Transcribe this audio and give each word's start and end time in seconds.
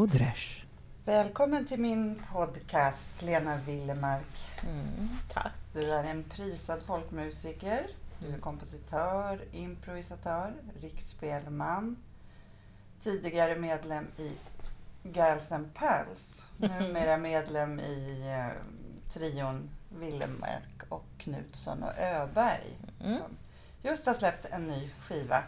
Brodrej. 0.00 0.64
Välkommen 1.04 1.66
till 1.66 1.80
min 1.80 2.22
podcast 2.32 3.22
Lena 3.22 3.56
Willemark. 3.56 4.48
Mm, 4.62 5.08
tack. 5.32 5.52
Du 5.72 5.92
är 5.92 6.04
en 6.04 6.24
prisad 6.24 6.82
folkmusiker, 6.82 7.86
du 8.18 8.34
är 8.34 8.38
kompositör, 8.38 9.44
improvisatör, 9.52 10.52
riksspelman, 10.80 11.96
tidigare 13.00 13.56
medlem 13.56 14.06
i 14.18 14.32
Girls 15.02 15.52
and 15.52 15.74
Pals, 15.74 16.48
numera 16.56 17.16
medlem 17.16 17.80
i 17.80 18.22
eh, 18.26 18.62
trion 19.12 19.70
Willemark 19.98 20.82
och 20.88 21.04
Knutsson 21.18 21.82
och 21.82 21.98
Öberg. 21.98 22.78
Mm. 23.04 23.18
Som 23.18 23.36
just 23.82 24.06
har 24.06 24.14
släppt 24.14 24.46
en 24.50 24.66
ny 24.66 24.90
skiva, 24.98 25.42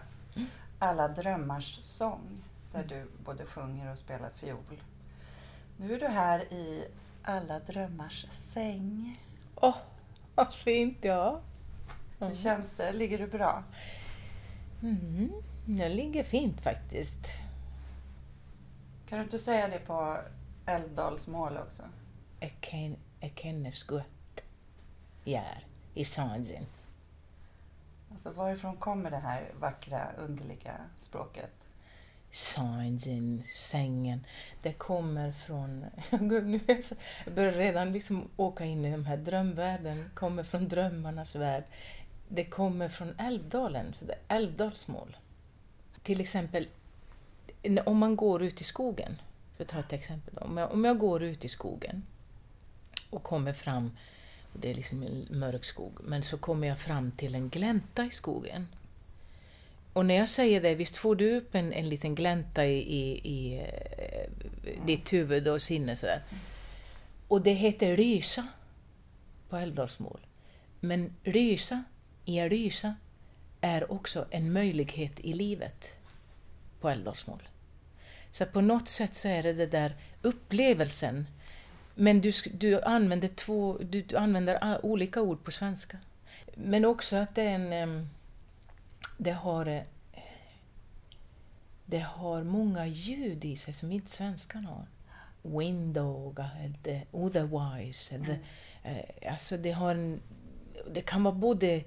Alla 0.79 1.09
drömmars 1.09 1.79
sång, 1.83 2.42
där 2.73 2.85
du 2.85 3.25
både 3.25 3.47
sjunger 3.47 3.93
och 3.93 3.99
spelar 3.99 4.31
fiol. 4.31 4.83
Nu 5.77 5.95
är 5.95 6.01
du 6.01 6.07
här 6.07 6.53
i 6.53 6.87
Alla 7.23 7.59
drömmars 7.59 8.27
säng. 8.31 9.21
Åh, 9.55 9.77
vad 10.35 10.55
fint 10.55 10.99
ja. 11.01 11.41
Hur 12.19 12.35
känns 12.35 12.73
det? 12.73 12.93
Ligger 12.93 13.19
du 13.19 13.27
bra? 13.27 13.63
Mm, 14.83 15.33
jag 15.67 15.91
ligger 15.91 16.25
fint 16.25 16.61
faktiskt. 16.61 17.27
Kan 19.09 19.19
du 19.19 19.25
inte 19.25 19.39
säga 19.39 19.69
det 19.69 19.79
på 19.79 20.19
älvdalsmål 20.67 21.57
också? 21.57 21.83
Jag 23.21 23.33
känner 23.35 23.87
gott. 23.87 24.43
Gör 25.25 25.65
i 25.95 26.05
sansen. 26.05 26.67
Alltså 28.13 28.31
varifrån 28.31 28.77
kommer 28.77 29.11
det 29.11 29.17
här 29.17 29.53
vackra, 29.61 30.13
underliga 30.19 30.77
språket? 30.99 31.62
Sansen, 32.33 33.43
sängen. 33.47 34.27
Det 34.63 34.73
kommer 34.73 35.33
från... 35.33 35.87
Nu 36.21 36.61
jag, 36.67 36.97
börjar 37.35 37.53
redan 37.53 37.93
liksom 37.93 38.29
åka 38.37 38.65
in 38.65 38.85
i 38.85 38.91
den 38.91 39.07
här 39.07 39.17
drömvärlden. 39.17 40.11
kommer 40.15 40.43
från 40.43 40.69
drömmarnas 40.69 41.37
värld. 41.37 41.65
Det 42.29 42.45
kommer 42.45 42.89
från 42.89 43.15
Älvdalen, 43.19 43.95
så 43.95 44.05
det 44.05 44.13
är 44.13 44.37
älvdalsmål. 44.37 45.17
Till 46.03 46.21
exempel, 46.21 46.69
om 47.85 47.99
man 47.99 48.17
går 48.17 48.43
ut 48.43 48.61
i 48.61 48.65
skogen, 48.65 49.23
för 49.57 49.65
att 49.65 49.71
ta 49.71 49.81
ett 49.81 49.93
exempel. 49.93 50.39
Om 50.39 50.57
jag, 50.57 50.73
om 50.73 50.85
jag 50.85 50.99
går 50.99 51.23
ut 51.23 51.45
i 51.45 51.49
skogen 51.49 52.03
och 53.11 53.23
kommer 53.23 53.53
fram, 53.53 53.97
och 54.53 54.61
det 54.61 54.71
är 54.71 54.75
liksom 54.75 55.03
en 55.03 55.27
mörk 55.31 55.65
skog, 55.65 55.99
men 56.03 56.23
så 56.23 56.39
kommer 56.39 56.69
jag 56.69 56.79
fram 56.79 57.11
till 57.11 57.35
en 57.35 57.49
glänta 57.49 58.05
i 58.05 58.11
skogen. 58.11 58.69
Och 59.93 60.07
när 60.07 60.15
jag 60.15 60.29
säger 60.29 60.61
det, 60.61 60.75
visst 60.75 60.97
får 60.97 61.17
du 61.17 61.37
upp 61.37 61.55
en, 61.55 61.73
en 61.73 61.89
liten 61.89 62.15
glänta 62.15 62.67
i, 62.67 62.79
i, 62.79 63.21
i 63.29 63.59
eh, 63.59 64.87
ditt 64.87 65.13
huvud 65.13 65.49
och 65.49 65.63
sinne 65.63 65.97
sådär. 65.97 66.23
Och 67.29 67.43
det 67.43 67.53
heter 67.53 67.97
rysa 67.97 68.47
på 69.49 69.57
älvdalsmål. 69.57 70.21
Men 70.81 71.15
rysa, 71.23 71.85
i 72.25 72.41
att 72.41 72.51
rysa, 72.51 72.95
är 73.61 73.93
också 73.93 74.27
en 74.31 74.53
möjlighet 74.53 75.21
i 75.21 75.33
livet 75.33 75.97
på 76.81 76.89
älvdalsmål. 76.89 77.43
Så 78.31 78.47
på 78.47 78.61
något 78.61 78.89
sätt 78.89 79.17
så 79.17 79.29
är 79.29 79.43
det 79.43 79.53
det 79.53 79.67
där 79.67 79.97
upplevelsen, 80.23 81.27
men 81.95 82.21
du, 82.21 82.33
du, 82.53 82.83
använder, 82.83 83.29
två, 83.29 83.79
du, 83.79 84.03
du 84.03 84.17
använder 84.17 84.85
olika 84.85 85.23
ord 85.23 85.45
på 85.45 85.51
svenska. 85.51 85.99
Men 86.55 86.85
också 86.85 87.17
att 87.17 87.35
det 87.35 87.43
är 87.43 87.73
en 87.73 88.09
det 89.19 89.31
har, 89.33 89.67
eh, 89.67 89.83
det 91.87 91.99
har 91.99 92.43
många 92.43 92.87
ljud 92.87 93.45
i 93.45 93.57
sig 93.57 93.75
som 93.75 93.93
inte 93.93 94.11
svenskan 94.11 94.65
har. 94.65 94.87
Window, 95.43 96.37
eller 96.85 97.07
otherwise. 97.11 98.39
Eh, 98.83 99.33
alltså 99.33 99.57
det, 99.57 99.73
har 99.73 99.95
en, 99.95 100.21
det 100.91 101.01
kan 101.01 101.23
vara 101.23 101.35
både 101.35 101.85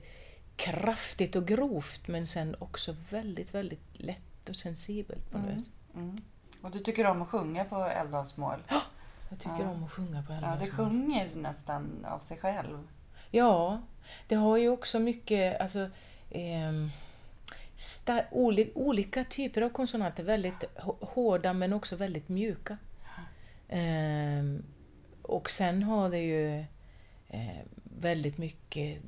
kraftigt 0.55 1.35
och 1.35 1.47
grovt 1.47 2.07
men 2.07 2.27
sen 2.27 2.55
också 2.59 2.95
väldigt, 3.09 3.53
väldigt 3.53 3.99
lätt 3.99 4.49
och 4.49 4.55
sensibelt 4.55 5.31
på 5.31 5.37
något 5.37 5.49
Mm. 5.49 6.09
Mm. 6.09 6.17
Och 6.61 6.71
du 6.71 6.79
tycker 6.79 7.05
om 7.05 7.21
att 7.21 7.27
sjunga 7.27 7.63
på 7.65 7.83
älvdalsmål? 7.85 8.59
Jag 9.29 9.39
tycker 9.39 9.59
Ja. 9.63 9.69
om 9.69 9.83
att 9.83 9.91
sjunga 9.91 10.23
på 10.23 10.33
Ja, 10.33 10.37
alla 10.37 10.55
det 10.65 10.71
sjunger 10.71 11.35
nästan 11.35 12.05
av 12.05 12.19
sig 12.19 12.37
själv. 12.37 12.87
Ja, 13.31 13.81
det 14.27 14.35
har 14.35 14.57
ju 14.57 14.69
också 14.69 14.99
mycket, 14.99 15.61
alltså, 15.61 15.89
sta- 17.75 18.25
oli- 18.31 18.71
olika 18.75 19.23
typer 19.23 19.61
av 19.61 19.69
konsonanter, 19.69 20.23
väldigt 20.23 20.63
hå- 20.75 21.05
hårda 21.05 21.53
men 21.53 21.73
också 21.73 21.95
väldigt 21.95 22.29
mjuka. 22.29 22.77
Ehm, 23.69 24.63
och 25.21 25.49
sen 25.49 25.83
har 25.83 26.09
det 26.09 26.19
ju 26.19 26.59
eh, 27.29 27.61
väldigt 27.99 28.37
mycket 28.37 29.01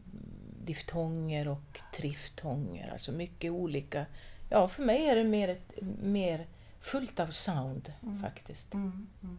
diftonger 0.65 1.47
och 1.47 1.81
triftonger, 1.93 2.91
alltså 2.91 3.11
mycket 3.11 3.51
olika. 3.51 4.05
Ja, 4.49 4.67
för 4.67 4.83
mig 4.83 5.05
är 5.09 5.15
det 5.15 5.23
mer, 5.23 5.47
ett, 5.49 5.71
mer 6.01 6.47
fullt 6.79 7.19
av 7.19 7.27
sound 7.27 7.93
Mm. 8.03 8.21
faktiskt. 8.21 8.73
Mm. 8.73 9.07
Mm. 9.23 9.37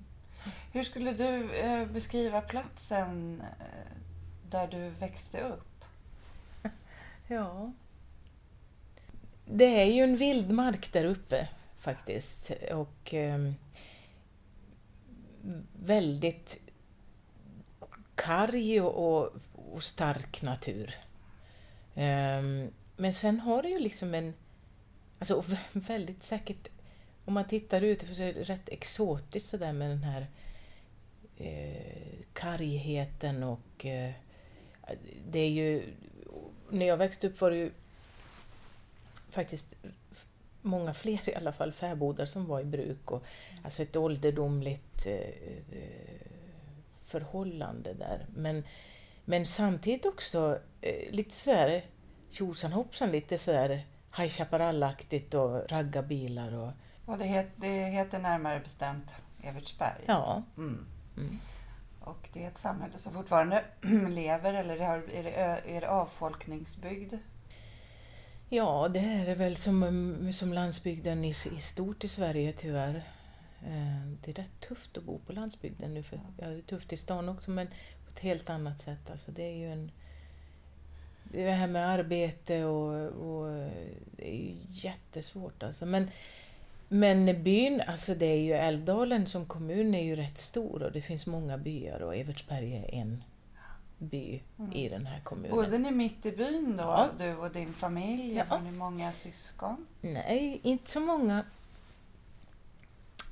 Hur 0.72 0.82
skulle 0.84 1.12
du 1.12 1.50
eh, 1.60 1.86
beskriva 1.86 2.40
platsen 2.40 3.42
eh, 3.60 3.92
där 4.50 4.66
du 4.66 4.88
växte 4.90 5.40
upp? 5.40 5.67
Ja. 7.28 7.72
Det 9.44 9.80
är 9.80 9.84
ju 9.84 10.02
en 10.02 10.16
vildmark 10.16 10.92
där 10.92 11.04
uppe 11.04 11.48
faktiskt 11.78 12.50
och 12.72 13.14
eh, 13.14 13.52
väldigt 15.72 16.60
karg 18.14 18.80
och, 18.80 19.32
och, 19.72 19.82
stark 19.82 20.42
natur. 20.42 20.94
Eh, 21.94 22.42
men 22.96 23.12
sen 23.12 23.40
har 23.40 23.62
det 23.62 23.68
ju 23.68 23.78
liksom 23.78 24.14
en, 24.14 24.34
alltså 25.18 25.44
väldigt 25.72 26.22
säkert, 26.22 26.68
om 27.24 27.34
man 27.34 27.48
tittar 27.48 27.82
ut 27.82 28.00
så 28.16 28.22
är 28.22 28.34
det 28.34 28.42
rätt 28.42 28.68
exotiskt 28.68 29.48
sådär 29.48 29.72
med 29.72 29.90
den 29.90 30.02
här 30.02 30.26
eh, 31.36 32.18
kargheten 32.32 33.42
och 33.42 33.86
eh, 33.86 34.12
det 35.30 35.40
är 35.40 35.50
ju, 35.50 35.82
när 36.70 36.86
jag 36.86 36.96
växte 36.96 37.26
upp 37.26 37.40
var 37.40 37.50
det 37.50 37.56
ju 37.56 37.70
faktiskt 39.30 39.74
många 40.62 40.94
fler 40.94 41.28
i 41.28 41.34
alla 41.34 41.52
fall 41.52 41.72
fäbodar 41.72 42.26
som 42.26 42.46
var 42.46 42.60
i 42.60 42.64
bruk 42.64 43.10
och 43.10 43.24
alltså 43.64 43.82
ett 43.82 43.96
ålderdomligt 43.96 45.06
eh, 45.06 45.14
eh, 45.14 46.26
förhållande 47.06 47.94
där. 47.94 48.26
Men, 48.36 48.64
men 49.24 49.46
samtidigt 49.46 50.06
också 50.06 50.58
eh, 50.80 51.10
lite 51.12 51.34
sådär 51.34 51.84
tjosan 52.30 52.72
hoppsan, 52.72 53.10
lite 53.10 53.38
sådär 53.38 53.82
High 54.16 54.28
Chaparral-aktigt 54.28 55.34
och 55.34 55.70
raggarbilar 55.70 56.54
och 56.54 56.72
Och 57.04 57.18
det, 57.18 57.24
het, 57.24 57.46
det 57.56 57.84
heter 57.84 58.18
närmare 58.18 58.60
bestämt 58.60 59.14
Evertsberg. 59.42 60.02
ja. 60.06 60.42
Mm. 60.56 60.86
Mm. 61.16 61.38
Och 62.08 62.28
det 62.32 62.44
är 62.44 62.48
ett 62.48 62.58
samhälle 62.58 62.98
som 62.98 63.12
fortfarande 63.12 63.64
lever 64.08 64.54
eller 64.54 64.76
är 64.76 65.22
det, 65.22 65.30
är 65.76 65.80
det 65.80 65.90
avfolkningsbygd? 65.90 67.14
Ja, 68.48 68.88
det 68.88 69.00
är 69.00 69.26
det 69.26 69.34
väl 69.34 69.56
som, 69.56 69.82
mm, 69.82 70.32
som 70.32 70.52
landsbygden 70.52 71.24
i, 71.24 71.30
i 71.30 71.60
stort 71.60 72.04
i 72.04 72.08
Sverige 72.08 72.52
tyvärr. 72.52 72.94
Eh, 73.66 74.06
Det 74.22 74.30
är 74.30 74.34
rätt 74.34 74.60
tufft 74.60 74.96
att 74.98 75.04
bo 75.04 75.18
på 75.18 75.32
landsbygden 75.32 75.94
nu. 75.94 76.02
För, 76.02 76.20
ja, 76.38 76.46
det 76.46 76.58
är 76.58 76.62
tufft 76.62 76.92
i 76.92 76.96
stan 76.96 77.28
också 77.28 77.50
men 77.50 77.66
på 77.66 78.10
ett 78.10 78.18
helt 78.18 78.50
annat 78.50 78.80
sätt. 78.80 79.10
Alltså, 79.10 79.30
det 79.30 79.42
är 79.42 79.56
ju 79.56 79.72
en... 79.72 79.90
Det 81.32 81.50
här 81.50 81.66
med 81.66 81.88
arbete 81.88 82.64
och, 82.64 83.10
och 83.10 83.52
eh, 83.52 83.70
det 84.16 84.34
är 84.34 84.36
ju 84.36 84.56
jättesvårt 84.68 85.62
alltså. 85.62 85.86
Men, 85.86 86.10
men 86.88 87.42
byn, 87.44 87.80
alltså 87.86 88.14
det 88.14 88.26
är 88.26 88.40
ju 88.42 88.52
Älvdalen 88.52 89.26
som 89.26 89.46
kommun 89.46 89.94
är 89.94 90.02
ju 90.02 90.16
rätt 90.16 90.38
stor 90.38 90.82
och 90.82 90.92
det 90.92 91.02
finns 91.02 91.26
många 91.26 91.58
byar 91.58 92.00
och 92.02 92.16
Evertsberg 92.16 92.74
är 92.74 92.94
en. 92.94 93.24
by 93.98 94.42
Mm. 94.58 94.72
i 94.72 94.88
den 94.88 95.06
här 95.06 95.20
kommunen. 95.20 95.50
Bodde 95.50 95.78
ni 95.78 95.90
mitt 95.90 96.26
i 96.26 96.32
byn 96.32 96.76
då, 96.76 96.82
Ja. 96.82 97.08
du 97.18 97.34
och 97.36 97.50
din 97.52 97.72
familj? 97.72 98.34
Ja. 98.34 98.44
Var 98.50 98.58
ni 98.60 98.70
många 98.70 99.12
syskon? 99.12 99.86
Nej, 100.00 100.60
inte 100.62 100.90
så 100.90 101.00
många. 101.00 101.44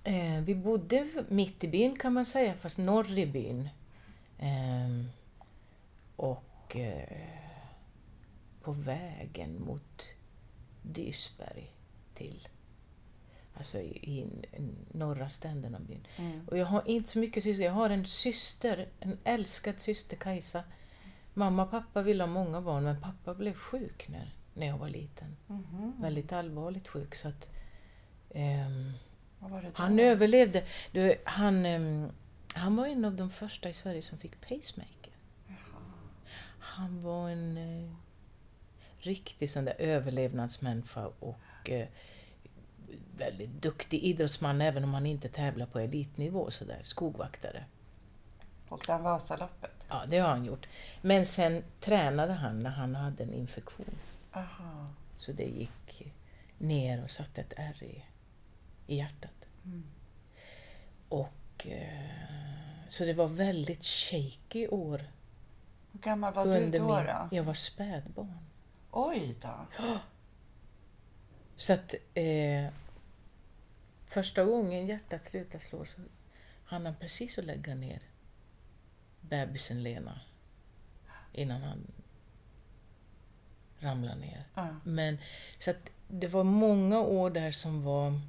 Eh, 0.04 0.40
vi 0.40 0.54
bodde 0.54 1.08
mitt 1.28 1.64
i 1.64 1.68
byn 1.68 1.96
kan 1.98 2.12
man 2.12 2.26
säga, 2.26 2.54
fast 2.54 2.78
norr 2.78 3.18
i 3.18 3.26
byn. 3.26 3.68
Ehm, 4.38 5.08
och 6.16 6.76
eh, 6.76 7.18
på 8.62 8.72
vägen 8.72 9.60
mot 9.64 10.02
Dysberg 10.82 11.70
till, 12.14 12.48
alltså 13.56 13.78
i, 13.78 13.88
i 13.88 14.26
norra 14.92 15.28
ständen 15.28 15.74
av 15.74 15.80
byn. 15.84 16.06
Mm. 16.16 16.48
Och 16.48 16.58
jag 16.58 16.66
har 16.66 16.88
inte 16.88 17.10
så 17.10 17.18
mycket 17.18 17.42
syskon. 17.42 17.64
Jag 17.64 17.72
har 17.72 17.90
en 17.90 18.06
syster, 18.06 18.88
en 19.00 19.18
älskad 19.24 19.80
syster 19.80 20.16
Kajsa. 20.16 20.64
Mamma 21.34 21.62
och 21.62 21.70
pappa 21.70 22.02
ville 22.02 22.22
ha 22.22 22.28
många 22.28 22.60
barn 22.60 22.84
men 22.84 23.00
pappa 23.00 23.34
blev 23.34 23.54
sjuk 23.54 24.08
när, 24.08 24.34
när 24.54 24.66
jag 24.66 24.78
var 24.78 24.88
liten. 24.88 25.36
Mhm. 25.46 25.92
Väldigt 26.00 26.32
allvarligt 26.32 26.88
sjuk 26.88 27.14
så 27.14 27.28
att 27.28 27.50
då? 29.60 29.70
han 29.74 29.98
överlevde. 29.98 30.64
Du, 30.92 31.14
han, 31.24 31.66
ehm, 31.66 32.08
han 32.54 32.76
var 32.76 32.86
en 32.86 33.04
av 33.04 33.14
de 33.14 33.30
första 33.30 33.68
i 33.68 33.72
Sverige 33.72 34.02
som 34.02 34.18
fick 34.18 34.40
pacemaker. 34.40 35.12
Han 36.58 37.02
var 37.02 37.30
en 37.30 37.56
eh, 37.56 37.92
riktig 38.98 39.50
sån 39.50 39.64
där 39.64 39.74
överlevnadsmänniska 39.78 41.06
och 41.06 41.70
eh, 41.70 41.88
väldigt 43.16 43.50
duktig 43.50 44.02
idrottsman 44.02 44.60
även 44.60 44.84
om 44.84 44.94
han 44.94 45.06
inte 45.06 45.28
tävlar 45.28 45.66
på 45.66 45.78
elitnivå 45.78 46.50
sådär, 46.50 46.80
skogvaktare. 46.82 47.64
Åkte 48.68 48.92
han 48.92 49.02
Vasaloppet? 49.02 49.84
Ja, 49.88 50.02
det 50.08 50.18
har 50.18 50.28
han 50.28 50.44
gjort. 50.44 50.68
Men 51.02 51.26
sen 51.26 51.64
tränade 51.80 52.32
han 52.32 52.60
när 52.60 52.70
han 52.70 52.94
hade 52.94 53.22
en 53.22 53.34
infektion. 53.34 53.98
Aha. 54.32 54.86
Så 55.16 55.32
det 55.32 55.44
gick 55.44 56.12
ner 56.58 57.04
och 57.04 57.10
satte 57.10 57.40
ett 57.40 57.52
ärr 57.56 57.82
i, 57.82 58.04
i 58.86 58.96
hjärtat. 58.96 59.46
Mm. 59.64 59.84
Och, 61.08 61.66
eh, 61.66 62.88
så 62.88 63.04
det 63.04 63.12
var 63.12 63.26
väldigt 63.26 63.84
shaky 63.84 64.68
år. 64.68 65.02
Hur 65.92 66.00
gammal 66.00 66.32
var 66.32 66.46
under 66.46 66.60
du 66.60 66.78
då? 66.78 66.96
min, 66.96 67.06
då? 67.06 67.28
Jag 67.30 67.44
var 67.44 67.54
spädbarn. 67.54 68.38
Oj 68.90 69.36
då. 69.42 69.66
Så 71.56 71.72
att 71.72 71.94
eh, 72.14 72.68
första 74.06 74.44
gången 74.44 74.86
hjärtat 74.86 75.24
slutade 75.24 75.64
slå 75.64 75.84
så 75.84 76.00
hann 76.64 76.86
han 76.86 76.94
precis 76.94 77.38
att 77.38 77.44
lägga 77.44 77.74
ner 77.74 78.02
bebisen 79.20 79.82
Lena 79.82 80.20
innan 81.32 81.62
han 81.62 81.86
ramlade 83.78 84.20
ner. 84.20 84.44
Ja. 84.54 84.76
Men, 84.84 85.18
så 85.58 85.70
att 85.70 85.90
det 86.08 86.28
var 86.28 86.44
många 86.44 87.00
år 87.00 87.30
där 87.30 87.50
som 87.50 87.82
var 87.82 88.20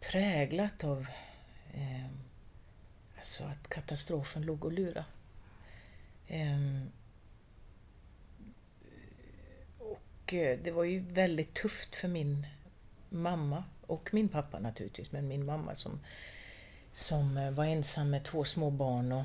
präglat 0.00 0.84
av 0.84 1.06
eh, 1.74 2.06
alltså 3.16 3.44
att 3.44 3.68
katastrofen 3.68 4.42
låg 4.42 4.64
och 4.64 4.72
lura. 4.72 5.04
Och 6.24 6.30
eh, 6.30 6.82
det 10.30 10.70
var 10.74 10.84
ju 10.84 11.00
väldigt 11.00 11.54
tufft 11.54 11.94
för 11.94 12.08
min 12.08 12.46
mamma 13.08 13.64
och 13.86 14.14
min 14.14 14.28
pappa 14.28 14.58
naturligtvis, 14.58 15.12
men 15.12 15.28
min 15.28 15.46
mamma 15.46 15.74
som, 15.74 16.00
som 16.92 17.36
eh, 17.36 17.50
var 17.50 17.64
ensam 17.64 18.10
med 18.10 18.24
två 18.24 18.44
små 18.44 18.70
barn 18.70 19.12
och 19.12 19.24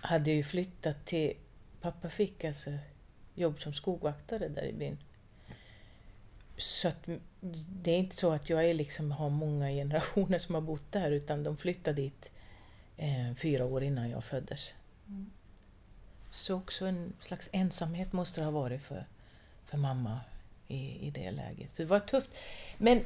hade 0.00 0.30
ju 0.30 0.44
flyttat 0.44 1.06
till... 1.06 1.34
Pappa 1.80 2.08
fick 2.08 2.44
alltså 2.44 2.70
jobb 3.34 3.60
som 3.60 3.74
skogvaktare 3.74 4.48
där 4.48 4.64
i 4.64 4.72
byn. 4.72 4.98
Så 6.56 6.88
att 6.88 7.08
det 7.68 7.90
är 7.90 7.98
inte 7.98 8.16
så 8.16 8.32
att 8.32 8.50
jag 8.50 8.64
är 8.64 8.74
liksom, 8.74 9.10
har 9.12 9.30
många 9.30 9.68
generationer 9.70 10.38
som 10.38 10.54
har 10.54 10.62
bott 10.62 10.92
där 10.92 11.10
utan 11.10 11.44
de 11.44 11.56
flyttade 11.56 12.02
dit 12.02 12.30
eh, 12.96 13.34
fyra 13.34 13.64
år 13.64 13.82
innan 13.82 14.10
jag 14.10 14.24
föddes. 14.24 14.74
Mm. 15.08 15.30
Så 16.30 16.54
också 16.54 16.86
en 16.86 17.12
slags 17.20 17.48
ensamhet 17.52 18.12
måste 18.12 18.40
det 18.40 18.44
ha 18.44 18.50
varit 18.50 18.82
för, 18.82 19.06
för 19.66 19.78
mamma 19.78 20.20
i, 20.68 21.06
i 21.06 21.10
det 21.10 21.30
läget. 21.30 21.70
Så 21.70 21.82
det 21.82 21.88
var 21.88 22.00
tufft. 22.00 22.34
Men 22.78 23.00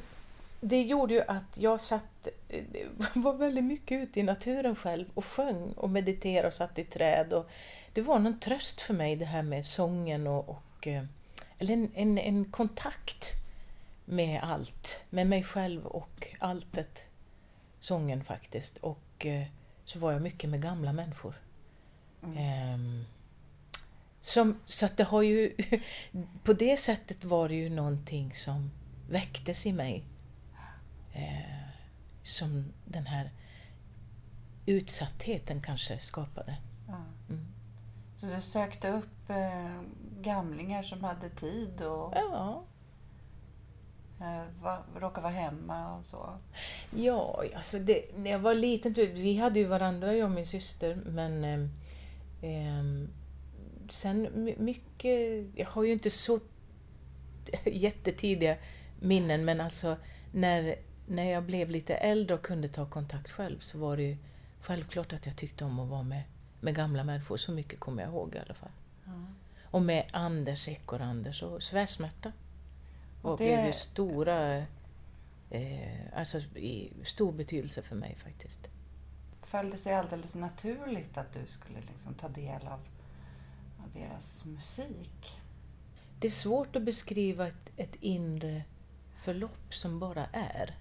det 0.61 0.83
gjorde 0.83 1.15
ju 1.15 1.23
att 1.29 1.59
jag 1.59 1.81
satt, 1.81 2.29
eh, 2.49 2.65
var 3.15 3.33
väldigt 3.33 3.65
mycket 3.65 4.03
ute 4.03 4.21
i 4.21 4.23
naturen 4.23 4.77
själv 4.77 5.07
och 5.15 5.25
sjöng 5.25 5.73
och 5.73 5.91
mediterade 5.91 6.47
och 6.47 6.55
satt 6.55 6.79
i 6.79 6.85
träd. 6.85 7.33
Och 7.33 7.51
det 7.93 8.03
var 8.03 8.19
någon 8.19 8.41
tröst 8.41 8.81
för 8.81 8.95
mig 8.95 9.17
det 9.17 9.25
här 9.25 9.43
med 9.43 9.67
sången 9.67 10.27
och, 10.27 10.49
och 10.49 10.87
eh, 10.87 11.05
eller 11.59 11.75
en, 11.75 11.91
en, 11.95 12.19
en 12.19 12.45
kontakt 12.45 13.33
med 14.05 14.41
allt, 14.43 15.05
med 15.11 15.27
mig 15.27 15.43
själv 15.43 15.87
och 15.87 16.29
alltet, 16.39 17.09
sången 17.81 18.25
faktiskt. 18.25 18.77
Och 18.77 19.27
eh, 19.27 19.47
så 19.85 19.99
var 19.99 20.13
jag 20.13 20.23
mycket 20.23 20.51
med 20.51 20.63
gamla 20.63 20.93
människor. 20.93 21.35
Mm. 22.23 22.37
Ehm, 22.39 23.05
som, 24.21 24.61
så 24.67 24.87
att 24.87 24.97
det 24.97 25.05
har 25.05 25.23
ju, 25.23 25.57
på 26.45 26.53
det 26.53 26.77
sättet 26.77 27.25
var 27.25 27.49
det 27.49 27.55
ju 27.55 27.71
någonting 27.71 28.35
som 28.35 28.71
väcktes 29.11 29.67
i 29.67 29.73
mig. 29.73 30.05
Eh, 31.13 31.61
som 32.23 32.73
den 32.85 33.07
här 33.07 33.31
utsattheten 34.67 35.63
kanske 35.63 35.99
skapade. 35.99 36.57
Mm. 37.29 37.47
Så 38.17 38.27
du 38.27 38.41
sökte 38.41 38.89
upp 38.89 39.31
eh, 39.31 39.81
gamlingar 40.21 40.83
som 40.83 41.05
hade 41.05 41.31
tid 41.31 41.83
och 41.83 42.13
Ja, 42.17 42.63
eh, 44.21 44.63
va, 44.63 44.79
råkade 44.97 45.23
vara 45.23 45.33
hemma 45.33 45.97
och 45.97 46.05
så? 46.05 46.39
ja 46.97 47.45
alltså 47.57 47.79
det, 47.79 48.17
när 48.17 48.31
jag 48.31 48.39
var 48.39 48.55
liten, 48.55 48.93
vi 48.93 49.37
hade 49.37 49.59
ju 49.59 49.67
varandra 49.67 50.15
jag 50.15 50.25
och 50.25 50.31
min 50.31 50.47
syster, 50.47 50.95
men 51.07 51.45
ehm, 51.45 51.71
ehm, 52.43 53.09
sen 53.93 54.29
my- 54.45 54.57
mycket, 54.59 55.47
jag 55.55 55.67
har 55.67 55.85
ju 55.85 55.93
inte 55.93 56.11
så 56.11 56.41
jättetidiga 57.65 58.57
minnen, 59.01 59.45
men 59.45 59.61
alltså 59.61 59.97
när, 60.33 60.77
när 61.07 61.31
jag 61.31 61.43
blev 61.43 61.71
lite 61.71 61.95
äldre 61.95 62.35
och 62.35 62.43
kunde 62.43 62.69
ta 62.69 62.87
kontakt 62.87 63.31
själv 63.31 63.59
så 63.59 63.79
var 63.79 63.97
det 63.97 64.03
ju 64.03 64.17
självklart 64.61 65.13
att 65.13 65.27
jag 65.27 65.37
tyckte 65.37 65.65
om 65.65 65.81
att 65.81 65.89
vara 65.89 66.03
med, 66.03 66.23
med 66.61 66.75
gamla 66.75 67.05
människor. 67.05 67.37
Så 67.37 67.53
mycket 67.53 67.81
kommer 67.81 68.03
jag 68.03 68.13
ihåg 68.13 68.35
i 68.35 68.39
alla 68.39 68.55
fall. 68.55 68.71
Ja. 69.05 69.13
Och 69.65 69.83
med 69.83 70.07
Anders, 70.13 70.69
Ekor-Anders 70.69 71.43
och 71.43 71.63
Svärsmärta. 71.63 72.33
Och 73.23 73.39
det- 73.39 73.45
blev 73.45 73.67
ju 73.67 73.73
stora, 73.73 74.57
eh, 75.51 76.01
alltså 76.17 76.39
i 76.39 76.93
stor 77.05 77.33
betydelse 77.33 77.83
för 77.83 77.97
mig 77.97 78.15
faktiskt. 78.15 78.69
Föll 79.43 79.71
det 79.71 79.77
sig 79.77 79.95
alldeles 79.95 80.35
naturligt 80.35 81.19
att 81.19 81.33
du 81.33 81.41
skulle 81.47 81.79
liksom 81.95 82.15
ta 82.15 82.29
del 82.29 82.67
av 82.67 82.81
deras 83.93 84.45
musik? 84.45 85.41
Det 86.19 86.27
är 86.27 86.31
svårt 86.31 86.77
att 86.77 86.83
beskriva 86.83 87.47
ett, 87.49 87.71
ett 87.77 87.95
inre 88.01 88.63
förlopp 89.25 89.75
som 89.75 89.99
bara 89.99 90.27
är 90.33 90.75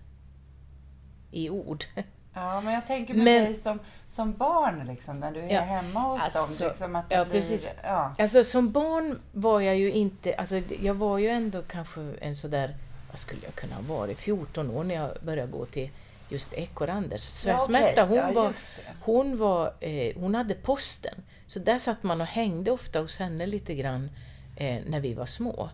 i 1.31 1.49
ord. 1.49 1.83
Ja, 2.33 2.61
men 2.61 2.73
jag 2.73 2.87
tänker 2.87 3.13
Men- 3.13 3.25
dig 3.25 3.55
som, 3.55 3.79
som 4.07 4.33
barn, 4.33 4.87
liksom, 4.87 5.19
när 5.19 5.31
du 5.31 5.39
är 5.39 5.53
Ja, 5.53 5.61
hemma 5.61 5.99
hos 5.99 6.21
alltså, 6.21 6.63
dem. 6.63 6.69
Liksom, 6.69 6.95
att 6.95 7.09
det 7.09 7.15
ja, 7.15 7.25
blir, 7.25 7.33
precis. 7.33 7.69
Ja, 7.83 8.13
Alltså 8.19 8.43
som 8.43 8.71
barn 8.71 9.19
var 9.31 9.61
jag 9.61 9.77
ju 9.77 9.91
inte, 9.91 10.35
alltså 10.35 10.61
jag 10.81 10.93
var 10.93 11.17
ju 11.17 11.27
ändå 11.27 11.61
kanske 11.61 12.01
en 12.21 12.35
sådär, 12.35 12.75
vad 13.09 13.19
skulle 13.19 13.41
jag 13.45 13.55
kunna 13.55 13.75
ha 13.75 13.81
varit, 13.81 14.17
14 14.17 14.69
år 14.69 14.83
när 14.83 14.95
jag 14.95 15.17
började 15.21 15.51
gå 15.51 15.65
till 15.65 15.89
just 16.29 16.53
Ekor-Anders. 16.53 17.21
Svärsmärta, 17.21 17.93
ja, 17.95 18.03
okej. 18.03 18.17
hon 18.23 18.35
ja, 18.35 18.41
var. 18.43 18.53
Hon, 19.01 19.37
var, 19.37 19.73
eh, 19.79 20.15
hon 20.19 20.35
hade 20.35 20.55
posten, 20.55 21.15
så 21.49 21.59
där 21.59 21.77
satt 21.77 22.03
man 22.03 22.21
och 22.21 22.27
hängde 22.27 22.71
ofta 22.71 22.99
hos 22.99 23.19
henne 23.19 23.45
lite 23.45 23.75
grann 23.75 24.09
eh, 24.55 24.81
när 24.85 24.99
vi 24.99 25.13
var 25.13 25.25
små. 25.25 25.69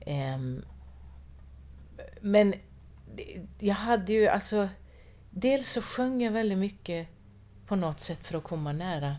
Eh, 0.00 0.38
men 2.20 2.54
jag 3.58 3.74
hade 3.74 4.12
ju 4.12 4.28
alltså... 4.28 4.68
Dels 5.30 5.70
så 5.70 5.82
sjöng 5.82 6.22
jag 6.22 6.32
väldigt 6.32 6.58
mycket 6.58 7.08
på 7.66 7.76
något 7.76 8.00
sätt 8.00 8.26
för 8.26 8.38
att 8.38 8.44
komma 8.44 8.72
nära 8.72 9.16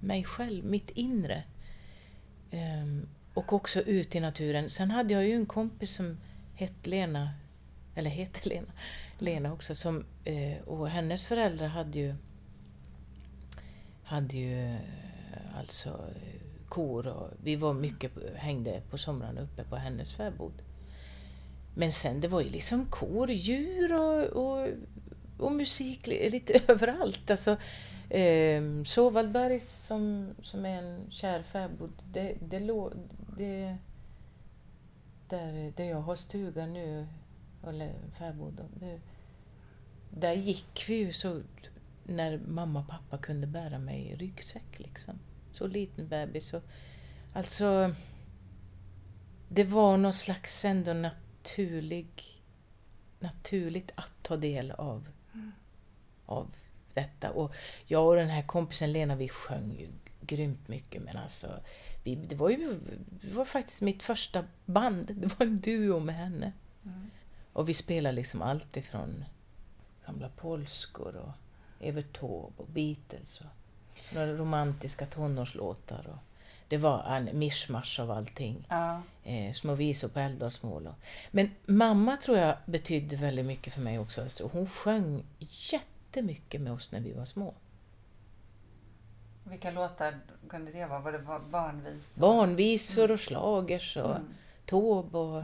mig 0.00 0.24
själv, 0.24 0.64
mitt 0.64 0.90
inre. 0.90 1.42
Um, 2.50 3.08
och 3.34 3.52
också 3.52 3.80
ut 3.80 4.14
i 4.14 4.20
naturen. 4.20 4.70
Sen 4.70 4.90
hade 4.90 5.14
jag 5.14 5.24
ju 5.24 5.34
en 5.34 5.46
kompis 5.46 5.94
som 5.94 6.18
hette 6.54 6.90
Lena, 6.90 7.30
eller 7.94 8.10
heter 8.10 8.48
Lena, 8.48 8.72
Lena 9.18 9.52
också, 9.52 9.74
som, 9.74 10.04
uh, 10.28 10.58
och 10.66 10.90
hennes 10.90 11.26
föräldrar 11.26 11.68
hade 11.68 11.98
ju 11.98 12.14
hade 14.08 14.36
ju 14.36 14.76
alltså 15.54 16.00
kor 16.68 17.06
och 17.06 17.30
vi 17.42 17.56
var 17.56 17.74
mycket, 17.74 18.12
hängde 18.36 18.82
på 18.90 18.98
somrarna 18.98 19.40
uppe 19.40 19.64
på 19.64 19.76
hennes 19.76 20.12
fäbod. 20.12 20.52
Men 21.74 21.92
sen 21.92 22.20
det 22.20 22.28
var 22.28 22.40
ju 22.40 22.50
liksom 22.50 22.86
kor, 22.86 23.30
djur 23.30 23.92
och, 23.94 24.24
och, 24.24 24.68
och 25.38 25.52
musik 25.52 26.06
lite 26.06 26.60
överallt. 26.68 27.30
Alltså, 27.30 27.56
Eh, 28.10 28.62
Sovallberg 28.84 29.60
som, 29.60 30.34
som 30.42 30.66
är 30.66 30.82
en 30.82 31.10
kär 31.10 31.42
fäbod, 31.42 31.92
det, 32.12 32.36
det, 32.40 32.58
lå- 32.58 33.08
det, 33.36 33.76
där, 35.28 35.72
där 35.76 35.84
jag 35.84 36.00
har 36.00 36.16
stuga 36.16 36.66
nu, 36.66 37.06
eller 37.68 37.94
fäbod, 38.18 38.60
där 40.10 40.32
gick 40.32 40.84
vi 40.88 40.94
ju 40.94 41.12
så 41.12 41.40
när 42.08 42.38
mamma 42.38 42.80
och 42.80 42.88
pappa 42.88 43.18
kunde 43.18 43.46
bära 43.46 43.78
mig 43.78 44.06
i 44.06 44.16
ryggsäck 44.16 44.78
liksom. 44.78 45.18
Så 45.52 45.66
liten 45.66 46.08
bebis. 46.08 46.54
Och, 46.54 46.62
alltså, 47.32 47.94
det 49.48 49.64
var 49.64 49.96
någon 49.96 50.12
slags 50.12 50.64
ändå 50.64 50.92
naturlig, 50.92 52.42
naturligt 53.20 53.92
att 53.94 54.22
ta 54.22 54.36
del 54.36 54.70
av, 54.70 55.08
av 56.26 56.54
detta. 56.94 57.30
Och 57.30 57.54
jag 57.86 58.06
och 58.06 58.16
den 58.16 58.28
här 58.28 58.42
kompisen 58.42 58.92
Lena, 58.92 59.16
vi 59.16 59.28
sjöng 59.28 59.76
ju 59.78 59.88
grymt 60.20 60.68
mycket 60.68 61.02
men 61.02 61.16
alltså, 61.16 61.60
vi, 62.04 62.14
det, 62.14 62.36
var 62.36 62.50
ju, 62.50 62.80
det 63.10 63.32
var 63.32 63.44
faktiskt 63.44 63.82
mitt 63.82 64.02
första 64.02 64.44
band. 64.64 65.06
Det 65.14 65.38
var 65.38 65.46
en 65.46 65.60
duo 65.60 66.00
med 66.00 66.14
henne. 66.14 66.52
Mm. 66.84 67.10
Och 67.52 67.68
vi 67.68 67.74
spelade 67.74 68.16
liksom 68.16 68.42
allt 68.42 68.76
ifrån 68.76 69.24
gamla 70.06 70.28
polskor 70.28 71.16
och 71.16 71.32
Evert 71.80 72.18
Taube 72.20 72.52
och 72.62 72.68
Beatles 72.68 73.40
och 73.40 73.46
några 74.14 74.32
romantiska 74.34 75.06
tonårslåtar. 75.06 76.06
Och 76.08 76.18
det 76.68 76.76
var 76.76 77.04
en 77.04 77.38
mischmasch 77.38 78.00
av 78.00 78.10
allting. 78.10 78.66
Ja. 78.68 79.02
Eh, 79.24 79.52
små 79.52 79.74
visor 79.74 80.08
på 80.08 80.20
älvdalsmål. 80.20 80.88
Men 81.30 81.50
mamma 81.66 82.16
tror 82.16 82.38
jag 82.38 82.56
betydde 82.66 83.16
väldigt 83.16 83.46
mycket 83.46 83.72
för 83.72 83.80
mig 83.80 83.98
också. 83.98 84.22
Alltså, 84.22 84.50
hon 84.52 84.66
sjöng 84.66 85.24
jättemycket 85.38 86.60
med 86.60 86.72
oss 86.72 86.92
när 86.92 87.00
vi 87.00 87.12
var 87.12 87.24
små. 87.24 87.54
Vilka 89.44 89.70
låtar 89.70 90.18
kunde 90.48 90.72
det 90.72 90.86
vara? 90.86 91.00
Var 91.00 91.12
det 91.12 91.18
ba- 91.18 91.38
barnvisor? 91.50 92.20
Barnvisor 92.20 93.10
och 93.10 93.20
schlagers 93.20 93.96
och 93.96 94.10
Mm. 94.16 94.34
Taube 94.66 95.18
och... 95.18 95.42